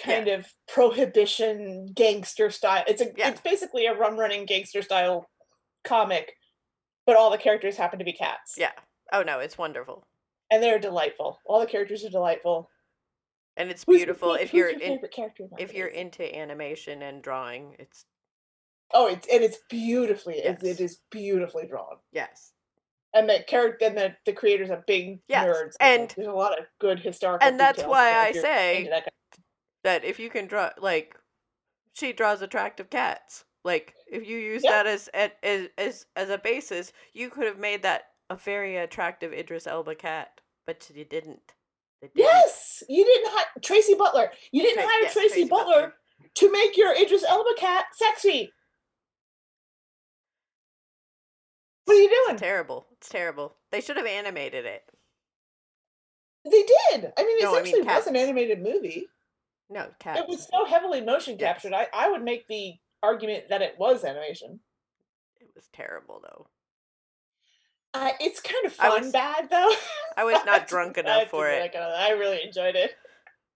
[0.02, 2.84] kind of prohibition gangster style.
[2.86, 3.28] It's a Yeah.
[3.30, 5.28] it's basically a rum running gangster style
[5.84, 6.32] comic,
[7.06, 8.54] but all the characters happen to be cats.
[8.56, 8.72] yeah.
[9.12, 10.06] Oh no, it's wonderful,
[10.50, 11.38] and they're delightful.
[11.46, 12.70] All the characters are delightful.
[13.56, 15.00] and it's beautiful if who's you're your in
[15.58, 17.76] if you're into animation and drawing.
[17.78, 18.04] It's
[18.92, 20.62] Oh, it's and it's beautifully Yes.
[20.62, 21.98] it is beautifully drawn.
[22.12, 22.52] yes,
[23.12, 25.76] And the character and the, the creators are big Yes, nerds.
[25.80, 29.12] and- there's a lot of good historical and that's why I say that kind-
[29.84, 31.16] that if you can draw like
[31.92, 33.44] she draws attractive cats.
[33.64, 34.72] Like if you use Yeah.
[34.82, 39.32] that as as as as a basis, you could have made that a very attractive
[39.32, 41.54] Idris Elba cat, but you didn't.
[42.02, 42.12] Didn't.
[42.16, 44.30] Yes, you didn't hire Tracy Butler.
[44.52, 45.94] You didn't Tra- hire yes, Tracy, Tracy Butler, Butler.
[46.34, 48.50] to make your Idris Elba cat sexy.
[51.86, 52.34] What are you doing?
[52.34, 52.86] It's terrible.
[52.92, 53.56] It's terrible.
[53.70, 54.82] They should have animated it.
[56.44, 57.12] They did.
[57.16, 59.06] I mean, it No, I mean was an animated movie.
[59.74, 59.88] No.
[60.06, 61.72] It was so heavily motion captured.
[61.74, 64.60] I, I would make the argument that it was animation.
[65.40, 66.46] It was terrible though.
[67.92, 69.72] Uh, it's kind of fun was- bad though.
[70.16, 71.74] I was not drunk enough for it.
[71.76, 72.92] I, I really enjoyed it.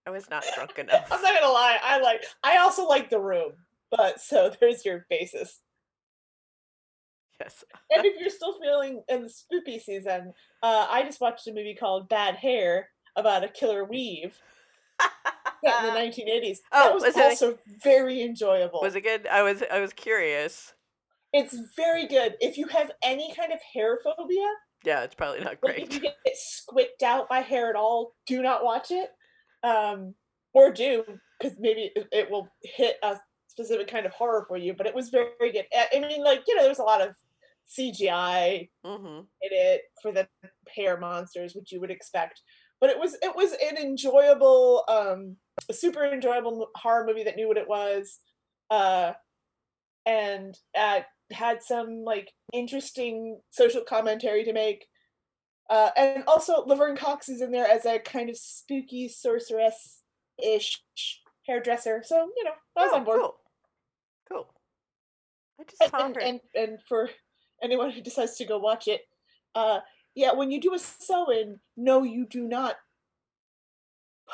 [0.07, 1.07] I was not drunk enough.
[1.11, 1.79] I'm not gonna lie.
[1.83, 2.25] I like.
[2.43, 3.53] I also like the room,
[3.93, 5.61] but so there's your basis.
[7.41, 7.63] yes.
[7.95, 10.33] And if you're still feeling in the spooky season,
[10.65, 14.37] uh, I just watched a movie called Bad Hair about a killer weave
[15.65, 16.59] in the 1980s.
[16.73, 18.81] Oh, that was, was it- also very enjoyable.
[18.83, 19.27] was it good?
[19.27, 20.73] I was I was curious.
[21.33, 22.37] It's very good.
[22.41, 24.49] If you have any kind of hair phobia,
[24.85, 28.43] Yeah, it's probably not like if you get squicked out by hair at all, do
[28.43, 29.11] not watch it.
[29.63, 30.15] Um,
[30.55, 31.05] or do
[31.39, 33.17] because maybe it, it will hit a
[33.49, 34.73] specific kind of horror for you.
[34.73, 35.67] But it was very, very good.
[35.75, 37.11] I I mean, like you know, there's a lot of
[37.79, 39.19] CGI Mm-hmm.
[39.19, 40.27] in it for the
[40.75, 42.41] hair monsters, which you would expect.
[42.81, 45.37] But it was it was an enjoyable, um,
[45.69, 48.19] a super enjoyable horror movie that knew what it was,
[48.71, 49.13] uh,
[50.07, 51.01] and uh,
[51.33, 54.87] had some like interesting social commentary to make.
[55.71, 60.03] Uh, and also Laverne Cox is in there as a kind of spooky sorceress
[60.43, 60.81] ish
[61.47, 62.03] hairdresser.
[62.05, 63.21] So you know, I was oh, on board.
[63.21, 63.35] Cool.
[64.31, 64.55] Cool.
[65.61, 66.23] I just And, saw and, her.
[66.23, 67.11] and and for
[67.63, 69.03] anyone who decides to go watch it,
[69.55, 69.81] uh,
[70.15, 72.77] yeah, when you do a sew-in, no, you do not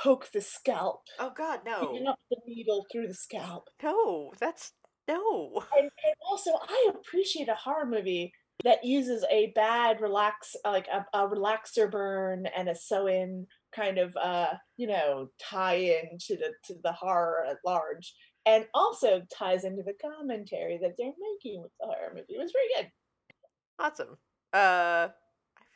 [0.02, 1.02] poke the scalp.
[1.18, 3.68] oh God, no, not the needle through the scalp.
[3.82, 4.72] no, that's
[5.08, 5.62] no.
[5.78, 11.04] And, and also, I appreciate a horror movie that uses a bad relax, like a,
[11.12, 16.74] a relaxer burn and a sew-in kind of, uh, you know, tie-in to the to
[16.82, 18.14] the horror at large,
[18.46, 22.26] and also ties into the commentary that they're making with the horror movie.
[22.34, 22.90] It was very good.
[23.78, 24.16] Awesome.
[24.52, 25.08] Uh,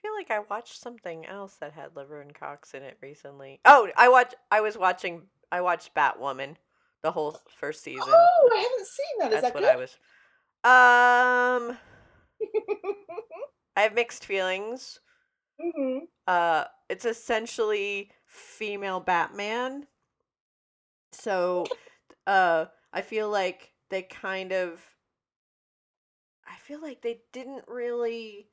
[0.02, 3.61] feel like I watched something else that had Laverne Cox in it recently.
[3.64, 4.34] Oh, I watched.
[4.50, 5.22] I was watching.
[5.50, 6.56] I watched Batwoman,
[7.02, 8.02] the whole first season.
[8.06, 9.32] Oh, I haven't seen that.
[9.32, 9.72] Is That's that what good?
[9.72, 9.96] I was.
[10.64, 11.78] Um,
[13.76, 15.00] I have mixed feelings.
[15.61, 19.87] hmm Uh, it's essentially female Batman.
[21.12, 21.66] So,
[22.26, 24.80] uh, I feel like they kind of.
[26.46, 28.48] I feel like they didn't really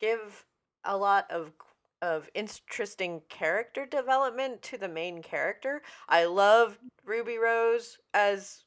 [0.00, 0.44] give
[0.88, 1.52] a lot of
[2.00, 5.82] of interesting character development to the main character.
[6.08, 8.64] I love Ruby Rose as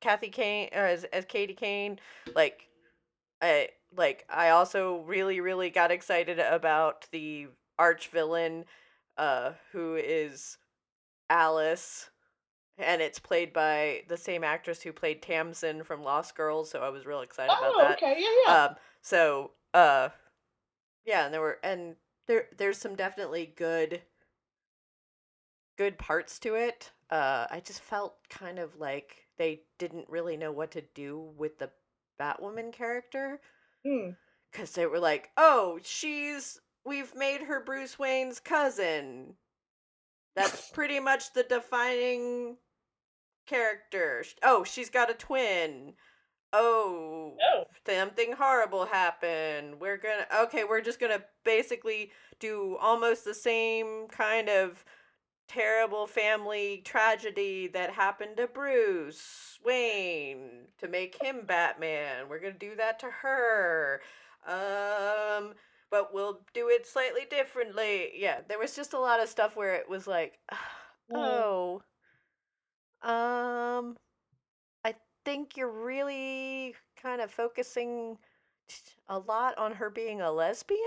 [0.00, 1.98] Kathy Kane or as as Katie Kane.
[2.34, 2.68] Like
[3.42, 8.64] I like I also really really got excited about the arch villain
[9.18, 10.58] uh who is
[11.28, 12.10] Alice
[12.78, 16.88] and it's played by the same actress who played Tamsin from Lost Girls, so I
[16.88, 18.02] was real excited about Oh, that.
[18.02, 18.64] okay, yeah, yeah.
[18.64, 20.08] Um, so uh,
[21.04, 24.02] yeah, and there were and there there's some definitely good
[25.76, 26.90] good parts to it.
[27.10, 31.58] Uh, I just felt kind of like they didn't really know what to do with
[31.58, 31.70] the
[32.20, 33.40] Batwoman character
[33.84, 34.10] Hmm.
[34.50, 39.36] because they were like, "Oh, she's we've made her Bruce Wayne's cousin."
[40.36, 42.58] That's pretty much the defining
[43.46, 44.24] character.
[44.42, 45.96] Oh, she's got a twin.
[46.56, 47.64] Oh, Oh.
[47.86, 49.80] something horrible happened.
[49.80, 54.84] We're gonna okay, we're just gonna basically do almost the same kind of
[55.48, 62.28] terrible family tragedy that happened to Bruce Wayne to make him Batman.
[62.28, 64.00] We're gonna do that to her.
[64.46, 65.54] Um
[65.90, 68.10] but we'll do it slightly differently.
[68.16, 70.38] Yeah, there was just a lot of stuff where it was like,
[71.14, 71.82] oh,
[73.02, 73.96] um,
[75.24, 78.18] think you're really kind of focusing
[79.08, 80.80] a lot on her being a lesbian,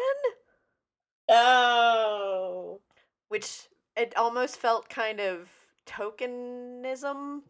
[1.29, 2.81] Oh.
[3.29, 5.49] which it almost felt kind of
[5.85, 7.43] tokenism.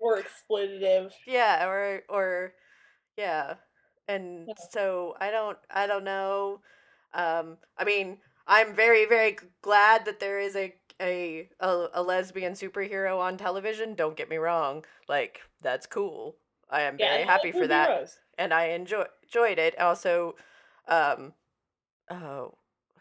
[0.00, 1.12] Or exploitative.
[1.26, 2.54] Yeah, or or
[3.16, 3.56] yeah.
[4.08, 4.54] And Yeah.
[4.58, 6.62] so I don't I don't know.
[7.14, 12.52] Um I mean, I'm very very glad that there is a a a, a lesbian
[12.54, 13.94] superhero on television.
[13.94, 14.84] Don't get me wrong.
[15.08, 16.36] Like that's cool.
[16.70, 18.18] I am Yeah, very happy for that Rose.
[18.36, 19.78] and I enjoy enjoyed it.
[19.80, 20.36] Also,
[20.86, 21.32] um,
[22.10, 22.54] oh,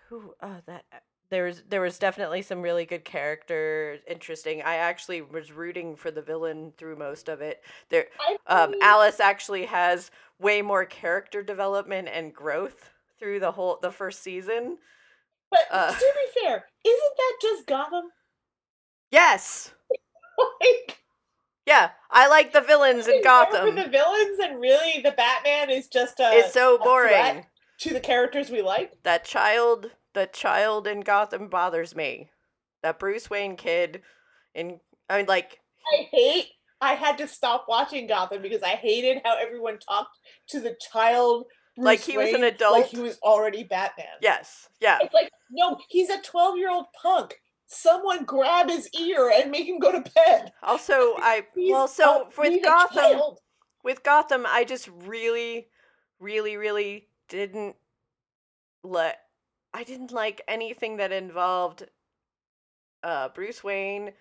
[0.10, 0.33] who?
[0.41, 0.86] Oh, that
[1.29, 3.99] there was there was definitely some really good characters.
[4.07, 4.62] Interesting.
[4.62, 7.62] I actually was rooting for the villain through most of it.
[7.89, 8.07] There,
[8.47, 14.21] um, Alice actually has way more character development and growth through the whole the first
[14.23, 14.77] season.
[15.51, 18.06] but uh, to be fair, isn't that just Gotham?
[19.12, 19.73] Yes.
[20.62, 21.00] like,
[21.65, 23.76] Yeah, I like the villains in is there for Gotham.
[23.76, 27.45] the villains, and really the Batman is just a, It's so boring.
[27.80, 28.91] to the characters we like.
[29.04, 32.32] that child that child in Gotham bothers me.
[32.84, 34.02] That Bruce Wayne kid
[34.56, 35.60] in I mean like
[35.93, 36.47] I hate.
[36.82, 40.17] I had to stop watching Gotham because I hated how everyone talked
[40.50, 41.45] to the child.
[41.77, 42.85] Bruce Like he was an Wayne Like adult?
[42.87, 44.07] he was already Batman.
[44.21, 44.97] yes, yeah.
[45.01, 47.39] It's like, no, he's a 12 year old punk.
[47.67, 50.51] Someone grab his ear and make him go to bed.
[50.63, 53.21] Also I He's well so a- with Gotham
[53.83, 55.67] with Gotham I just really
[56.19, 57.75] really really didn't
[58.83, 59.17] let
[59.73, 61.83] I didn't like anything that involved
[63.03, 64.13] uh Bruce Wayne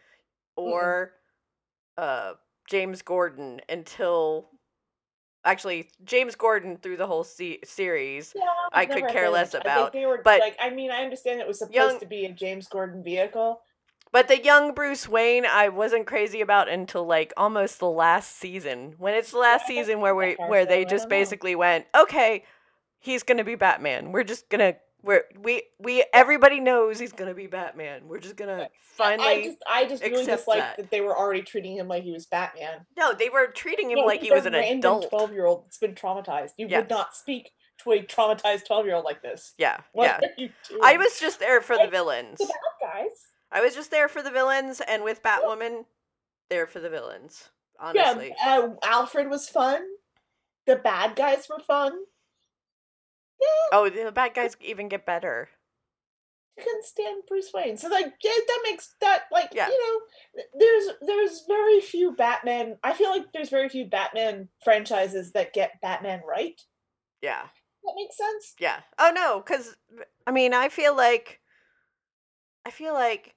[0.57, 1.13] or
[1.97, 2.35] uh
[2.69, 4.51] James Gordon until
[5.47, 9.63] actually James Gordon through the whole se- series Yeah, I could care less it.
[9.63, 12.27] About, they were but- like, I mean, I understand it was supposed Young- to be
[12.27, 13.63] a James Gordon vehicle.
[14.13, 18.95] But the young Bruce Wayne, I wasn't crazy about until like almost the last season.
[18.99, 21.11] When it's the last don't season where we where they just know.
[21.11, 22.45] basically went, okay,
[22.99, 24.13] he's gonna be Batman.
[24.13, 28.03] We're just gonna we're we we everybody knows he's gonna be Batman.
[28.09, 29.45] We're just gonna I finally.
[29.45, 30.77] just, I just really accept that.
[30.77, 30.91] that.
[30.91, 32.87] they were already treating him like he was Batman.
[32.97, 35.11] No, they were treating him No, like he's he was a an random adult.
[35.11, 36.51] Twelve-year-old that's been traumatized.
[36.57, 36.83] You Yes.
[36.83, 37.51] would not speak
[37.85, 39.55] to a traumatized twelve-year-old like this.
[39.59, 40.29] Yeah, What yeah.
[40.29, 40.81] are you doing?
[40.83, 42.39] I was just there for the villains.
[42.39, 42.47] the
[42.81, 43.11] bad guys.
[43.53, 45.85] I was just there for the villains, and with Batwoman,
[46.51, 47.49] there for the villains.
[47.79, 48.35] Honestly.
[48.45, 49.83] Yeah, uh, Alfred was fun.
[50.67, 51.93] The bad guys were fun.
[53.73, 55.49] Oh, the bad guys even get better.
[56.59, 57.77] I couldn't stand Bruce Wayne.
[57.77, 59.69] So like yeah, that makes that like Yeah.
[59.69, 65.33] you know there's there's very few Batman I feel like there's very few Batman franchises
[65.33, 66.59] that get Batman right.
[67.21, 67.43] Yeah.
[67.85, 68.55] That makes sense.
[68.59, 68.81] Yeah.
[68.99, 69.77] Oh no, because
[70.27, 71.41] I mean, I feel like,
[72.65, 73.35] I feel like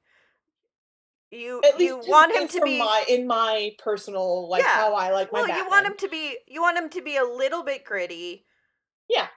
[1.30, 4.70] you At least you want him to be my in my personal like Yeah.
[4.76, 5.48] how I like my well.
[5.48, 5.66] Batman.
[5.66, 8.46] You want him to be you want him to be a little bit gritty.
[9.08, 9.28] Yeah.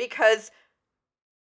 [0.00, 0.50] Because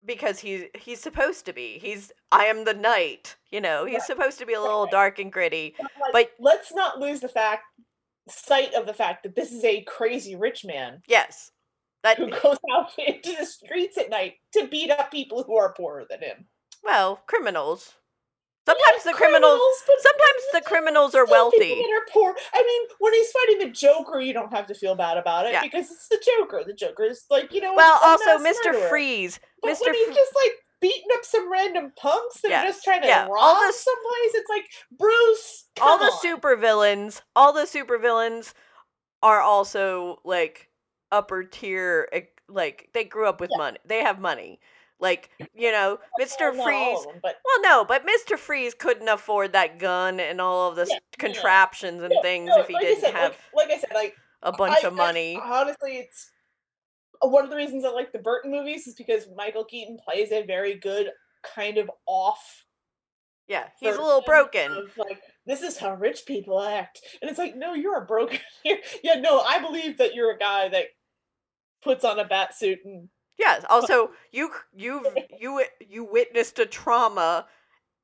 [0.04, 1.78] because he's he's supposed to be.
[1.78, 3.36] He's I am the night.
[3.52, 4.02] You know, he's Right.
[4.02, 4.90] supposed to be a little right.
[4.90, 5.76] dark and gritty.
[5.78, 7.62] But, like, but- let's not lose the fact
[8.28, 11.50] sight of the fact that this is a crazy rich man Yes.
[12.02, 15.72] That who goes out into the streets at night to beat up people who are
[15.74, 16.46] poorer than him.
[16.82, 17.94] well, criminals.
[18.66, 19.60] Sometimes the criminals.
[19.86, 21.82] but Sometimes the criminals are Still people wealthy.
[21.92, 22.34] are poor.
[22.54, 25.52] I mean, when he's fighting the Joker, you don't have to feel bad about it
[25.52, 25.62] Yeah.
[25.62, 26.62] because it's the Joker.
[26.64, 27.74] The Joker is like you know.
[27.74, 28.66] Well, also Mr.
[28.72, 28.88] murderer.
[28.88, 29.40] Freeze.
[29.62, 29.80] But Mr.
[29.86, 33.06] when he's just like beating up some random punks that are Yes, just trying to
[33.08, 34.34] yeah, all rob the s- someplace.
[34.34, 34.64] It's like
[34.98, 35.64] Bruce.
[35.80, 36.18] all the on.
[36.18, 38.52] supervillains, all the supervillains
[39.22, 40.68] are also like
[41.10, 42.08] upper tier
[42.48, 43.58] like they grew up with Yeah.
[43.58, 43.78] money.
[43.84, 44.60] They have money.
[45.02, 46.54] Like, you know, Mr.
[46.56, 48.38] Well, Freeze them, but Well, no, but Mr.
[48.38, 52.60] Freeze couldn't afford that gun and all of the Yeah, contraptions and no, things no,
[52.62, 54.94] if he like didn't said, have like, like I said, like a bunch I- of
[54.94, 55.36] money.
[55.42, 56.30] I, honestly, it's
[57.20, 60.30] uh, one of the reasons I like the Burton movies is because Michael Keaton plays
[60.30, 61.10] a very good
[61.42, 62.64] kind of off.
[63.48, 64.70] yeah, he's a little broken.
[64.70, 68.38] Of like this is how rich people act, and it's like, no, you're a broken.
[68.64, 70.86] yeah, no, I believe that you're a guy that
[71.82, 73.08] puts on a bat suit and
[73.38, 73.64] Yes.
[73.70, 75.04] Oh, also, you you
[75.38, 77.46] you you witnessed a trauma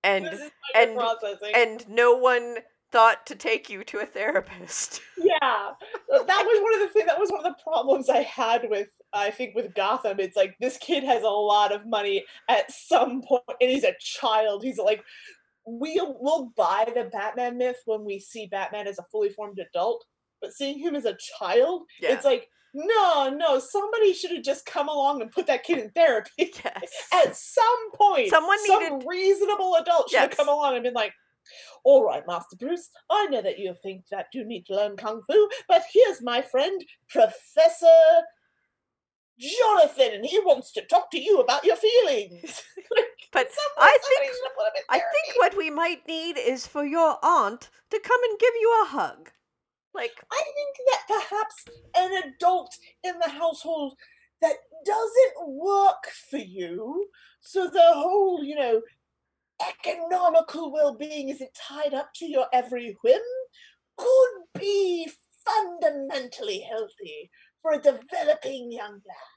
[0.05, 2.59] and this is my and- and no one
[2.91, 5.01] thought to take you to a therapist.
[5.19, 7.07] yeah, that was one of the things.
[7.07, 8.89] That was one of the problems I had with.
[9.13, 13.23] I think with Gotham, it's like this kid has a lot of money at some
[13.23, 14.63] point, and he's a child.
[14.63, 15.03] He's like,
[15.67, 20.05] we'll we'll buy the Batman myth when we see Batman as a fully formed adult,
[20.41, 22.15] but seeing him as a child, Yeah.
[22.15, 25.91] it's like, no, no, somebody should have just come along and put that kid in
[25.91, 26.31] therapy.
[26.39, 26.83] yes.
[27.13, 31.13] At some point, Someone some needed- reasonable adult should have come along and been like,
[31.85, 35.23] all right, Master Bruce, I know that you think that you need to learn Kung
[35.31, 37.87] Fu, but here's my friend, Professor
[39.39, 42.63] Jonathan, and he wants to talk to you about your feelings.
[43.31, 43.49] But
[43.79, 46.85] I think should have put him in I think what we might need is for
[46.85, 49.31] your aunt to come and give you a hug.
[49.99, 51.65] Like I think that perhaps
[51.97, 52.73] an adult
[53.03, 53.99] in the household
[54.41, 54.55] that
[54.87, 57.09] doesn't work for you,
[57.41, 58.81] so the whole, you know,
[59.61, 63.21] economical well being isn't tied up to your every whim,
[63.97, 65.11] could be
[65.45, 67.29] fundamentally healthy
[67.61, 69.29] for a developing young lad.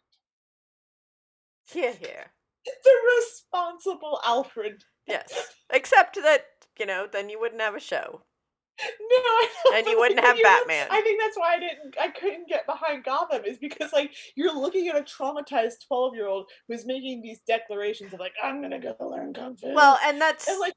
[1.66, 2.26] here here.
[2.66, 4.84] The responsible Alfred.
[5.08, 5.56] Yes.
[5.72, 6.46] Except that,
[6.80, 8.22] you know, then you wouldn't have a show.
[9.00, 10.44] No, And you wouldn't have you.
[10.44, 10.88] Batman.
[10.90, 11.96] I think that's why I didn't.
[12.00, 16.28] I couldn't get behind Gotham is because like you're looking at a traumatized twelve year
[16.28, 19.74] old who's making these declarations of like I'm gonna go learn kung fu.
[19.74, 20.74] Well, and that's and like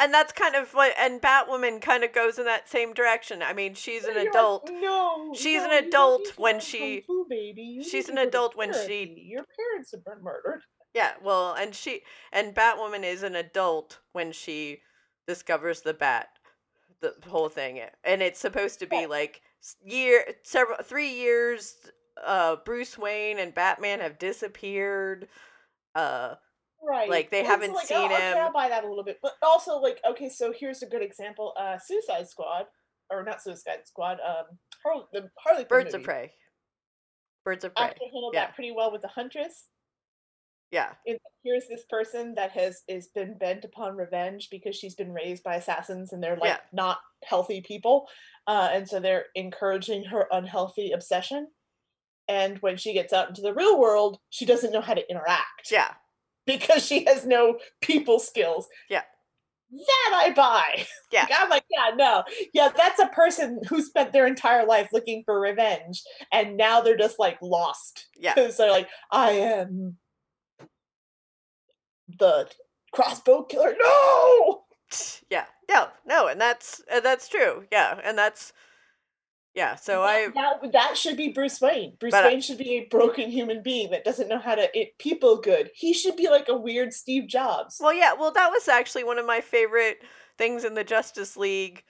[0.00, 3.42] and that's kind of what and Batwoman kind of goes in that same direction.
[3.42, 4.70] I mean, she's an you're like, adult.
[4.72, 7.26] no, She's an no, don't adult when she- fu.
[7.82, 10.62] She's an to go to adult when she- Your parents have been murdered.
[10.94, 14.82] Yeah, well, and she and Batwoman is an adult when she
[15.26, 16.28] discovers the bat,
[17.20, 19.06] the whole thing, and it's supposed to be Yeah.
[19.06, 19.42] like
[19.84, 21.76] year several three years.
[22.22, 25.28] Uh, Bruce Wayne and Batman have disappeared.
[25.94, 26.36] Uh,
[26.86, 27.08] Right.
[27.08, 28.36] Like, they haven't like, seen oh, okay, him.
[28.36, 29.18] I'll buy that a little bit.
[29.22, 31.54] But also, like, okay, so here's a good example.
[31.58, 32.66] Uh, Suicide Squad,
[33.10, 34.18] or not Suicide Squad.
[34.20, 36.02] Um, Harley, the Harley Birds of.
[36.02, 36.32] Prey.
[37.42, 37.86] Birds of Prey.
[37.86, 38.46] Actually handled Yeah.
[38.46, 39.68] that pretty well with the Huntress.
[40.74, 45.12] Yeah, in- here's this person that has is been bent upon revenge because she's been
[45.12, 46.60] raised by assassins and they're like Yeah.
[46.72, 48.08] not healthy people
[48.46, 51.46] uh, and so they're encouraging her unhealthy obsession
[52.28, 55.70] and when she gets out into the real world she doesn't know how to interact
[55.70, 55.92] yeah,
[56.46, 59.02] because she has no people skills Yeah.
[59.70, 61.26] that i buy Yeah.
[61.30, 65.22] Like, i'm like yeah no yeah that's a person who spent their entire life looking
[65.24, 66.02] for revenge
[66.32, 68.34] and now they're just like lost yeah.
[68.34, 69.98] because they're like, I am
[72.08, 72.48] the
[72.92, 73.74] crossbow killer.
[73.78, 74.64] No,
[75.30, 78.52] yeah no no and that's uh, that's true yeah and that's
[79.54, 81.96] yeah so i that, that, that should be Bruce Wayne.
[81.98, 84.98] Bruce I- Wayne should be a broken human being that doesn't know how to it
[84.98, 85.70] people good.
[85.74, 87.78] He should be like a weird Steve Jobs.
[87.80, 90.02] well yeah well that was actually one of my favorite
[90.36, 91.82] things in the justice league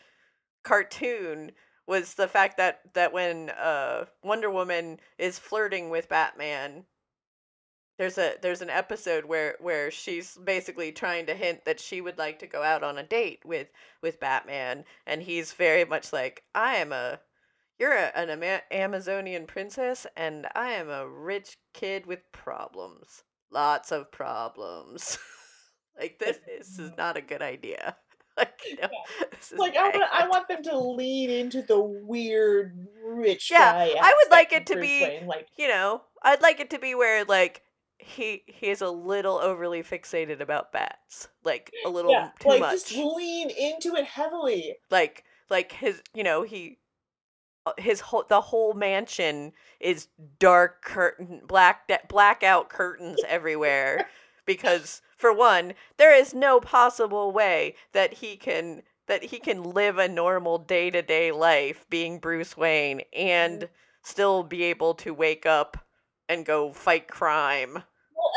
[0.62, 1.51] cartoon
[1.87, 6.85] was the fact that that when uh wonder woman is flirting with batman
[7.99, 12.18] there's a there's an episode where where she's basically trying to hint that she would
[12.18, 13.68] like to go out on a date with
[14.03, 17.20] with batman and he's very much like i am a
[17.78, 23.24] you're a, an Ama- amazonian princess and i am a rich kid with problems.
[23.51, 25.18] Lots of problems.
[25.97, 26.97] Like this, this is mm-hmm.
[26.97, 27.97] not a good idea.
[28.36, 28.88] Like no,
[29.30, 33.72] this is Like I want, I want them to lean into the weird rich Yeah,
[33.86, 33.95] guy.
[34.03, 35.28] I would like it to be- Wayne.
[35.28, 37.62] like you know, I'd like it to be where like
[38.07, 42.61] he he is a little overly fixated about bats, like a little yeah, too like
[42.61, 42.72] much.
[42.72, 44.76] just lean into it heavily.
[44.90, 46.78] Like like his, you know, he
[47.66, 54.07] uh, his whole the whole mansion is dark curtain black blackout curtains everywhere
[54.46, 59.98] because for one there is no possible way that he can that he can live
[59.98, 63.68] a normal day-to-day life being Bruce Wayne and
[64.02, 65.76] still be able to wake up
[66.28, 67.82] and go fight crime.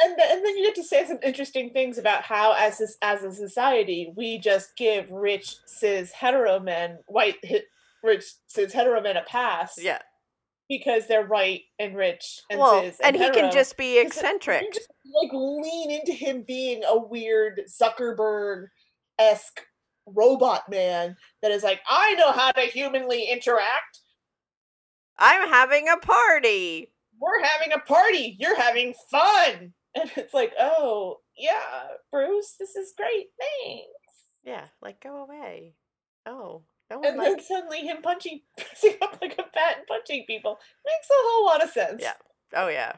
[0.03, 3.23] And and then you get to say some interesting things about how, as this, as
[3.23, 7.63] a society, we just give rich cis hetero men, white hi-
[8.03, 9.99] rich cis hetero men a pass Yeah.
[10.69, 14.71] because they're white and rich and well, cis and and he can just be eccentric.
[14.73, 18.67] Just like lean into him being a weird Zuckerberg
[19.17, 19.61] esque
[20.05, 23.99] robot man that is like, I know how to humanly interact.
[25.17, 26.91] I'm having a party.
[27.19, 28.35] We're having a party.
[28.39, 29.73] You're having fun.
[29.99, 33.27] And it's like, oh, yeah, Bruce, this is great.
[33.39, 33.87] Thanks.
[34.43, 35.73] Yeah, like go away.
[36.25, 38.41] Oh, no And then suddenly him punching,
[39.01, 42.01] up like a bat and punching people makes a whole lot of sense.
[42.01, 42.13] Yeah.
[42.55, 42.93] Oh yeah.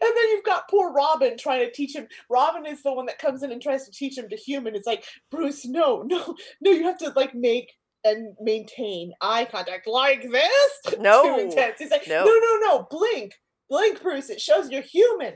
[0.00, 2.08] And then you've got poor Robin trying to teach him.
[2.28, 4.74] Robin is the one that comes in and tries to teach him to human.
[4.74, 7.72] It's like, Bruce, no, no, no, you have to like make
[8.04, 10.72] and maintain eye contact like this.
[11.00, 11.36] No.
[11.36, 11.78] Too intense.
[11.78, 12.24] He's like, No.
[12.24, 13.32] no, no, no, blink.
[13.68, 14.30] Blink, Bruce.
[14.30, 15.34] It shows you're human.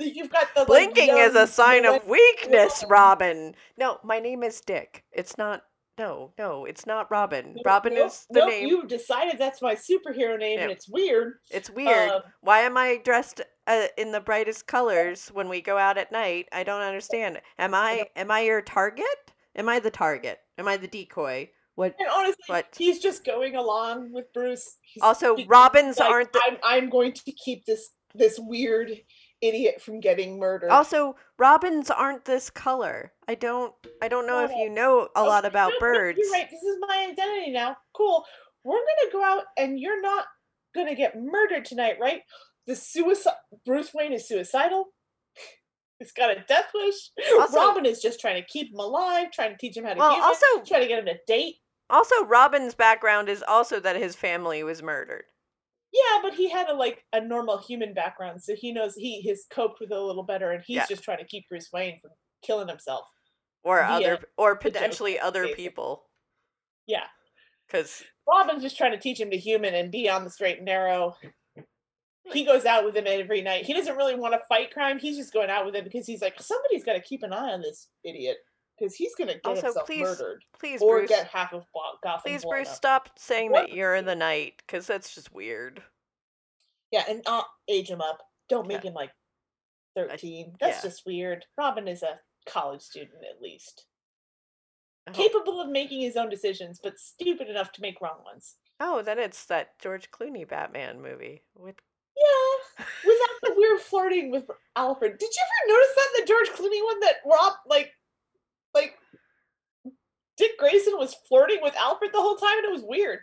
[0.14, 3.54] You've got the like, Blinking is a sign of weakness, Robin.
[3.78, 5.04] No, my name is Dick.
[5.12, 5.64] It's not.
[5.98, 7.52] No, no, it's not Robin.
[7.56, 8.68] Nope, Robin nope, is the nope, name.
[8.68, 11.34] You've decided that's my superhero name, and it's weird.
[11.50, 12.10] It's weird.
[12.10, 16.10] Uh, Why am I dressed uh, in the brightest colors when we go out at
[16.10, 16.48] night?
[16.52, 17.42] I don't understand.
[17.58, 19.04] Am I am I your target?
[19.56, 20.38] Am I the target?
[20.56, 21.50] Am I the decoy?
[21.74, 21.94] What?
[21.98, 22.74] And honestly, What?
[22.76, 24.76] he's just going along with Bruce.
[24.80, 28.90] He's, Also, Robins like, aren't the I'm, I'm going to keep this this weird
[29.42, 30.70] idiot from getting murdered.
[30.70, 33.12] Also, robins aren't this color.
[33.28, 34.62] I don't I don't know if oh.
[34.62, 36.18] you know a Oh, lot about birds.
[36.20, 36.48] You're right.
[36.50, 37.76] This is my identity now.
[37.94, 38.24] Cool.
[38.64, 40.26] We're gonna go out, and you're not
[40.74, 42.22] gonna get murdered tonight, right?
[42.66, 43.32] The suicide.
[43.64, 44.88] Bruce Wayne is suicidal.
[45.98, 47.10] He's got a death wish.
[47.38, 49.98] Also- Robin is just trying to keep him alive, trying to teach him how to
[49.98, 51.56] Well, human, also trying to get him to date.
[51.90, 55.24] also Robin's background is also that his family was murdered.
[55.92, 59.44] Yeah, but he had a like a normal human background, so he knows he has
[59.50, 60.86] coped with it a little better, and he's Yeah.
[60.86, 62.12] just trying to keep Bruce Wayne from
[62.42, 63.06] killing himself.
[63.62, 65.64] Or other or potentially other basically.
[65.64, 66.10] people.
[66.86, 67.06] Yeah.
[67.68, 70.66] Cuz Robin's just trying to teach him to human and be on the straight and
[70.66, 71.16] narrow.
[72.32, 73.64] He goes out with him every night.
[73.64, 74.98] He doesn't really want to fight crime.
[74.98, 77.52] He's just going out with him because he's like, somebody's got to keep an eye
[77.52, 78.38] on this idiot
[78.80, 81.64] because he's going to get Also, himself please, murdered please or Bruce, get half of
[82.02, 82.22] Gotham.
[82.32, 82.74] please Bruce up.
[82.74, 83.68] stop saying What?
[83.68, 85.82] that you're in the night cuz that's just weird.
[86.90, 88.22] Yeah, and uh, age him up.
[88.48, 88.90] Don't make Yeah.
[88.90, 89.12] him like
[89.94, 90.56] thirteen.
[90.60, 90.90] That's yeah.
[90.90, 91.44] just weird.
[91.58, 93.84] Robin is a college student at least,
[95.08, 98.56] Oh, capable of making his own decisions, but stupid enough to make wrong ones.
[98.80, 101.76] oh, then it's that George Clooney Batman movie with
[102.16, 105.18] Yeah, without the weird flirting with Alfred.
[105.18, 107.92] Did you ever notice that in the George Clooney one that Rob like
[110.40, 113.20] Dick Grayson was flirting with Alfred the whole time and it was weird.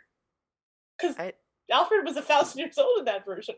[1.01, 1.15] Cuz
[1.71, 3.55] Alfred was a thousand years old in that version.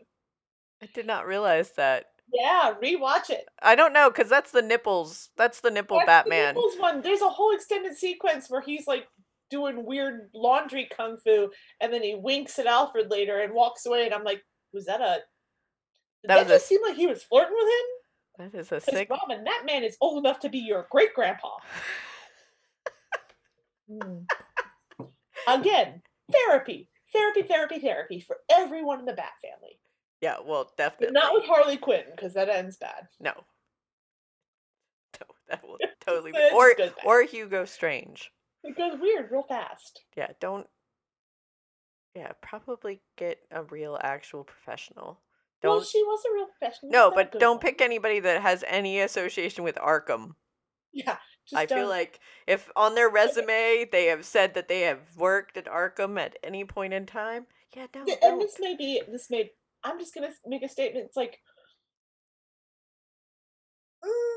[0.82, 2.06] I did not realize that.
[2.32, 3.44] Yeah, rewatch it.
[3.60, 5.28] I don't know cuz that's the nipples.
[5.36, 6.54] That's the nipple That's the Batman.
[6.78, 7.02] One.
[7.02, 9.06] There's a whole extended sequence where he's like
[9.50, 14.06] doing weird laundry kung fu and then he winks at Alfred later and walks away
[14.06, 14.42] and I'm like,
[14.72, 15.22] was that a
[16.22, 18.52] did That that, was a just seem like he was flirting with him?
[18.52, 21.12] That is a Because sick Robin, that man is old enough to be your great
[21.12, 21.56] grandpa.
[23.90, 24.26] Mm.
[25.48, 29.78] Again, therapy, therapy, therapy, therapy for everyone in the Bat family,
[30.20, 31.14] Yeah, well, but definitely.
[31.14, 33.08] not with Harley Quinn because that ends bad.
[33.20, 33.32] No.
[35.20, 36.38] No, that will totally be.
[36.54, 36.72] Or
[37.04, 38.30] or Hugo Strange.
[38.64, 40.00] It goes weird real fast.
[40.16, 40.66] Yeah, don't.
[42.14, 45.20] Yeah, probably get a real actual professional.
[45.62, 45.86] well, Don't.
[45.86, 46.90] she was a real professional.
[46.90, 47.58] No, she's not a but don't one.
[47.60, 50.34] pick anybody that has any association with Arkham.
[50.92, 51.18] Yeah,
[51.50, 51.88] just I feel don't.
[51.88, 56.36] like if on their resume they have said that they have worked at Arkham at
[56.42, 57.46] any point in time,
[57.76, 58.22] yeah, no, don't.
[58.22, 59.50] and this may be this may
[59.84, 61.38] i'm just gonna make a statement it's like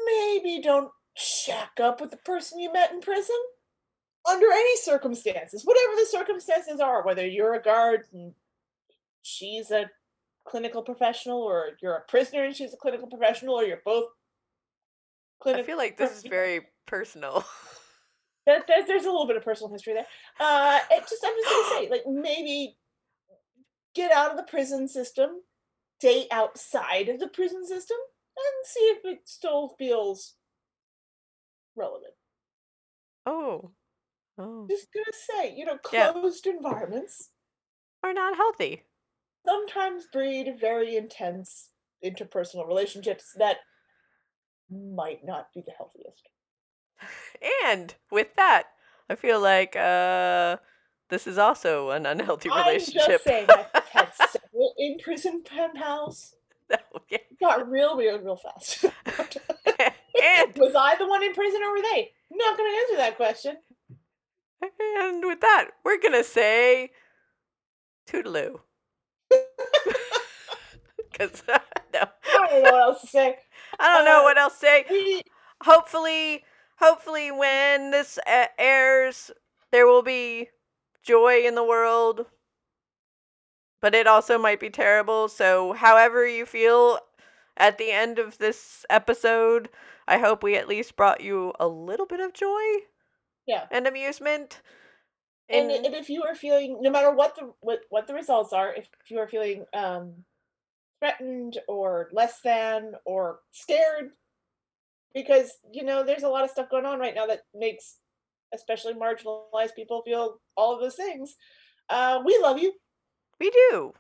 [0.05, 3.36] maybe don't shack up with the person you met in prison
[4.30, 8.34] under any circumstances whatever the circumstances are whether you're a guard and
[9.22, 9.89] she's a
[10.45, 14.05] clinical professional or you're a prisoner and she's a clinical professional or you're both
[15.45, 17.44] I feel like this is very personal.
[18.46, 20.06] there, there- there's a little bit of personal history there.
[20.40, 22.78] Uh, it just I'm just gonna say, like maybe
[23.96, 25.42] get out of the prison system,
[26.00, 27.98] date outside of the prison system,
[28.38, 30.36] and see if it still feels
[31.76, 32.14] relevant.
[33.26, 33.72] oh,
[34.38, 35.06] oh, Just gonna
[35.44, 36.12] say, you know, Yeah.
[36.12, 37.30] closed environments
[38.04, 38.84] are not healthy.
[39.46, 41.70] sometimes breed very intense
[42.04, 43.58] interpersonal relationships that
[44.70, 46.28] might not be the healthiest.
[47.66, 48.64] And with that,
[49.10, 50.58] I feel like uh,
[51.10, 53.08] this is also an unhealthy I'm relationship.
[53.08, 56.36] just saying, I've had several in prison pen pals.
[56.95, 57.18] Oh, yeah.
[57.39, 58.84] Got real weird real fast.
[59.06, 62.12] and Was I the one in prison or were they?
[62.32, 63.58] Not going to answer that question.
[64.62, 66.89] and with that, we're gonna say
[68.10, 68.60] toodaloo.
[71.12, 71.58] Because no,
[71.93, 73.38] I don't know what else to say.
[73.80, 74.86] I don't know Uh, what else to say.
[74.89, 75.22] We,
[75.62, 76.43] hopefully
[76.80, 78.19] hopefully when this
[78.57, 79.32] airs
[79.71, 80.49] there will be
[81.03, 82.26] joy in the world
[83.82, 86.99] but it also might be terrible so however you feel
[87.57, 89.69] at the end of this episode
[90.07, 92.61] i hope we at least brought you a little bit of joy
[93.45, 93.65] Yeah.
[93.71, 94.61] and amusement
[95.49, 98.53] and, in- and if you are feeling, no matter what the what, what the results
[98.53, 100.24] are, if you are feeling um,
[100.99, 104.11] threatened or less than or scared,
[105.14, 107.97] because you know there's a lot of stuff going on right now that makes
[108.53, 111.36] especially marginalized people feel all of those things.
[111.89, 112.74] Uh, we love you,
[113.39, 113.93] we do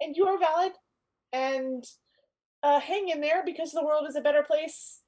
[0.00, 0.72] and you are valid,
[1.32, 1.84] and
[2.62, 5.00] uh, hang in there because the world is a better place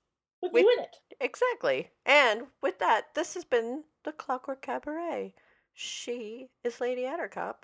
[0.42, 0.96] with, With- you in it.
[1.20, 5.34] exactly and with that this has been the clockwork cabaret
[5.72, 7.54] she is lady Attercop.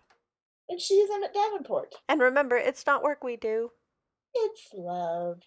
[0.69, 1.95] And she is Emmett Davenport.
[2.09, 3.71] and remember it's not work we do
[4.35, 5.41] It's love.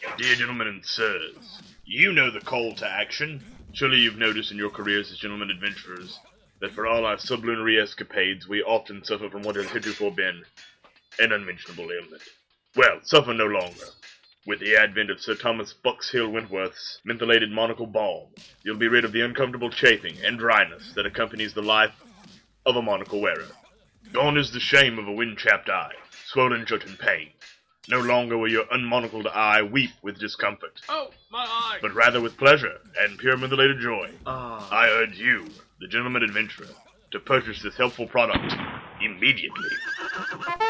[0.00, 3.42] Dear gentlemen and sirs, you know the call to action.
[3.72, 6.18] Surely you've noticed in your careers as gentlemen adventurers
[6.60, 10.42] that for all our sublunary escapades we often suffer from what has heretofore been
[11.18, 12.22] an unmentionable ailment.
[12.76, 13.86] Well, suffer no longer.
[14.46, 18.28] With the advent of Sir Thomas Buckshill Wentworth's mentholated monocle balm,
[18.62, 21.94] you'll be rid of the uncomfortable chafing and dryness that accompanies the life
[22.66, 23.48] of a monocle wearer.
[24.12, 25.94] Gone is the shame of a wind-chapped eye,
[26.26, 27.30] swollen shut and pain.
[27.88, 31.78] No longer will your unmonocled eye weep with discomfort, Oh, my eye!
[31.82, 34.10] but rather with pleasure and pure mentholated joy.
[34.26, 34.66] Ah.
[34.70, 35.46] I urge you,
[35.80, 36.68] the gentleman adventurer,
[37.10, 38.54] to purchase this helpful product
[39.02, 39.68] immediately.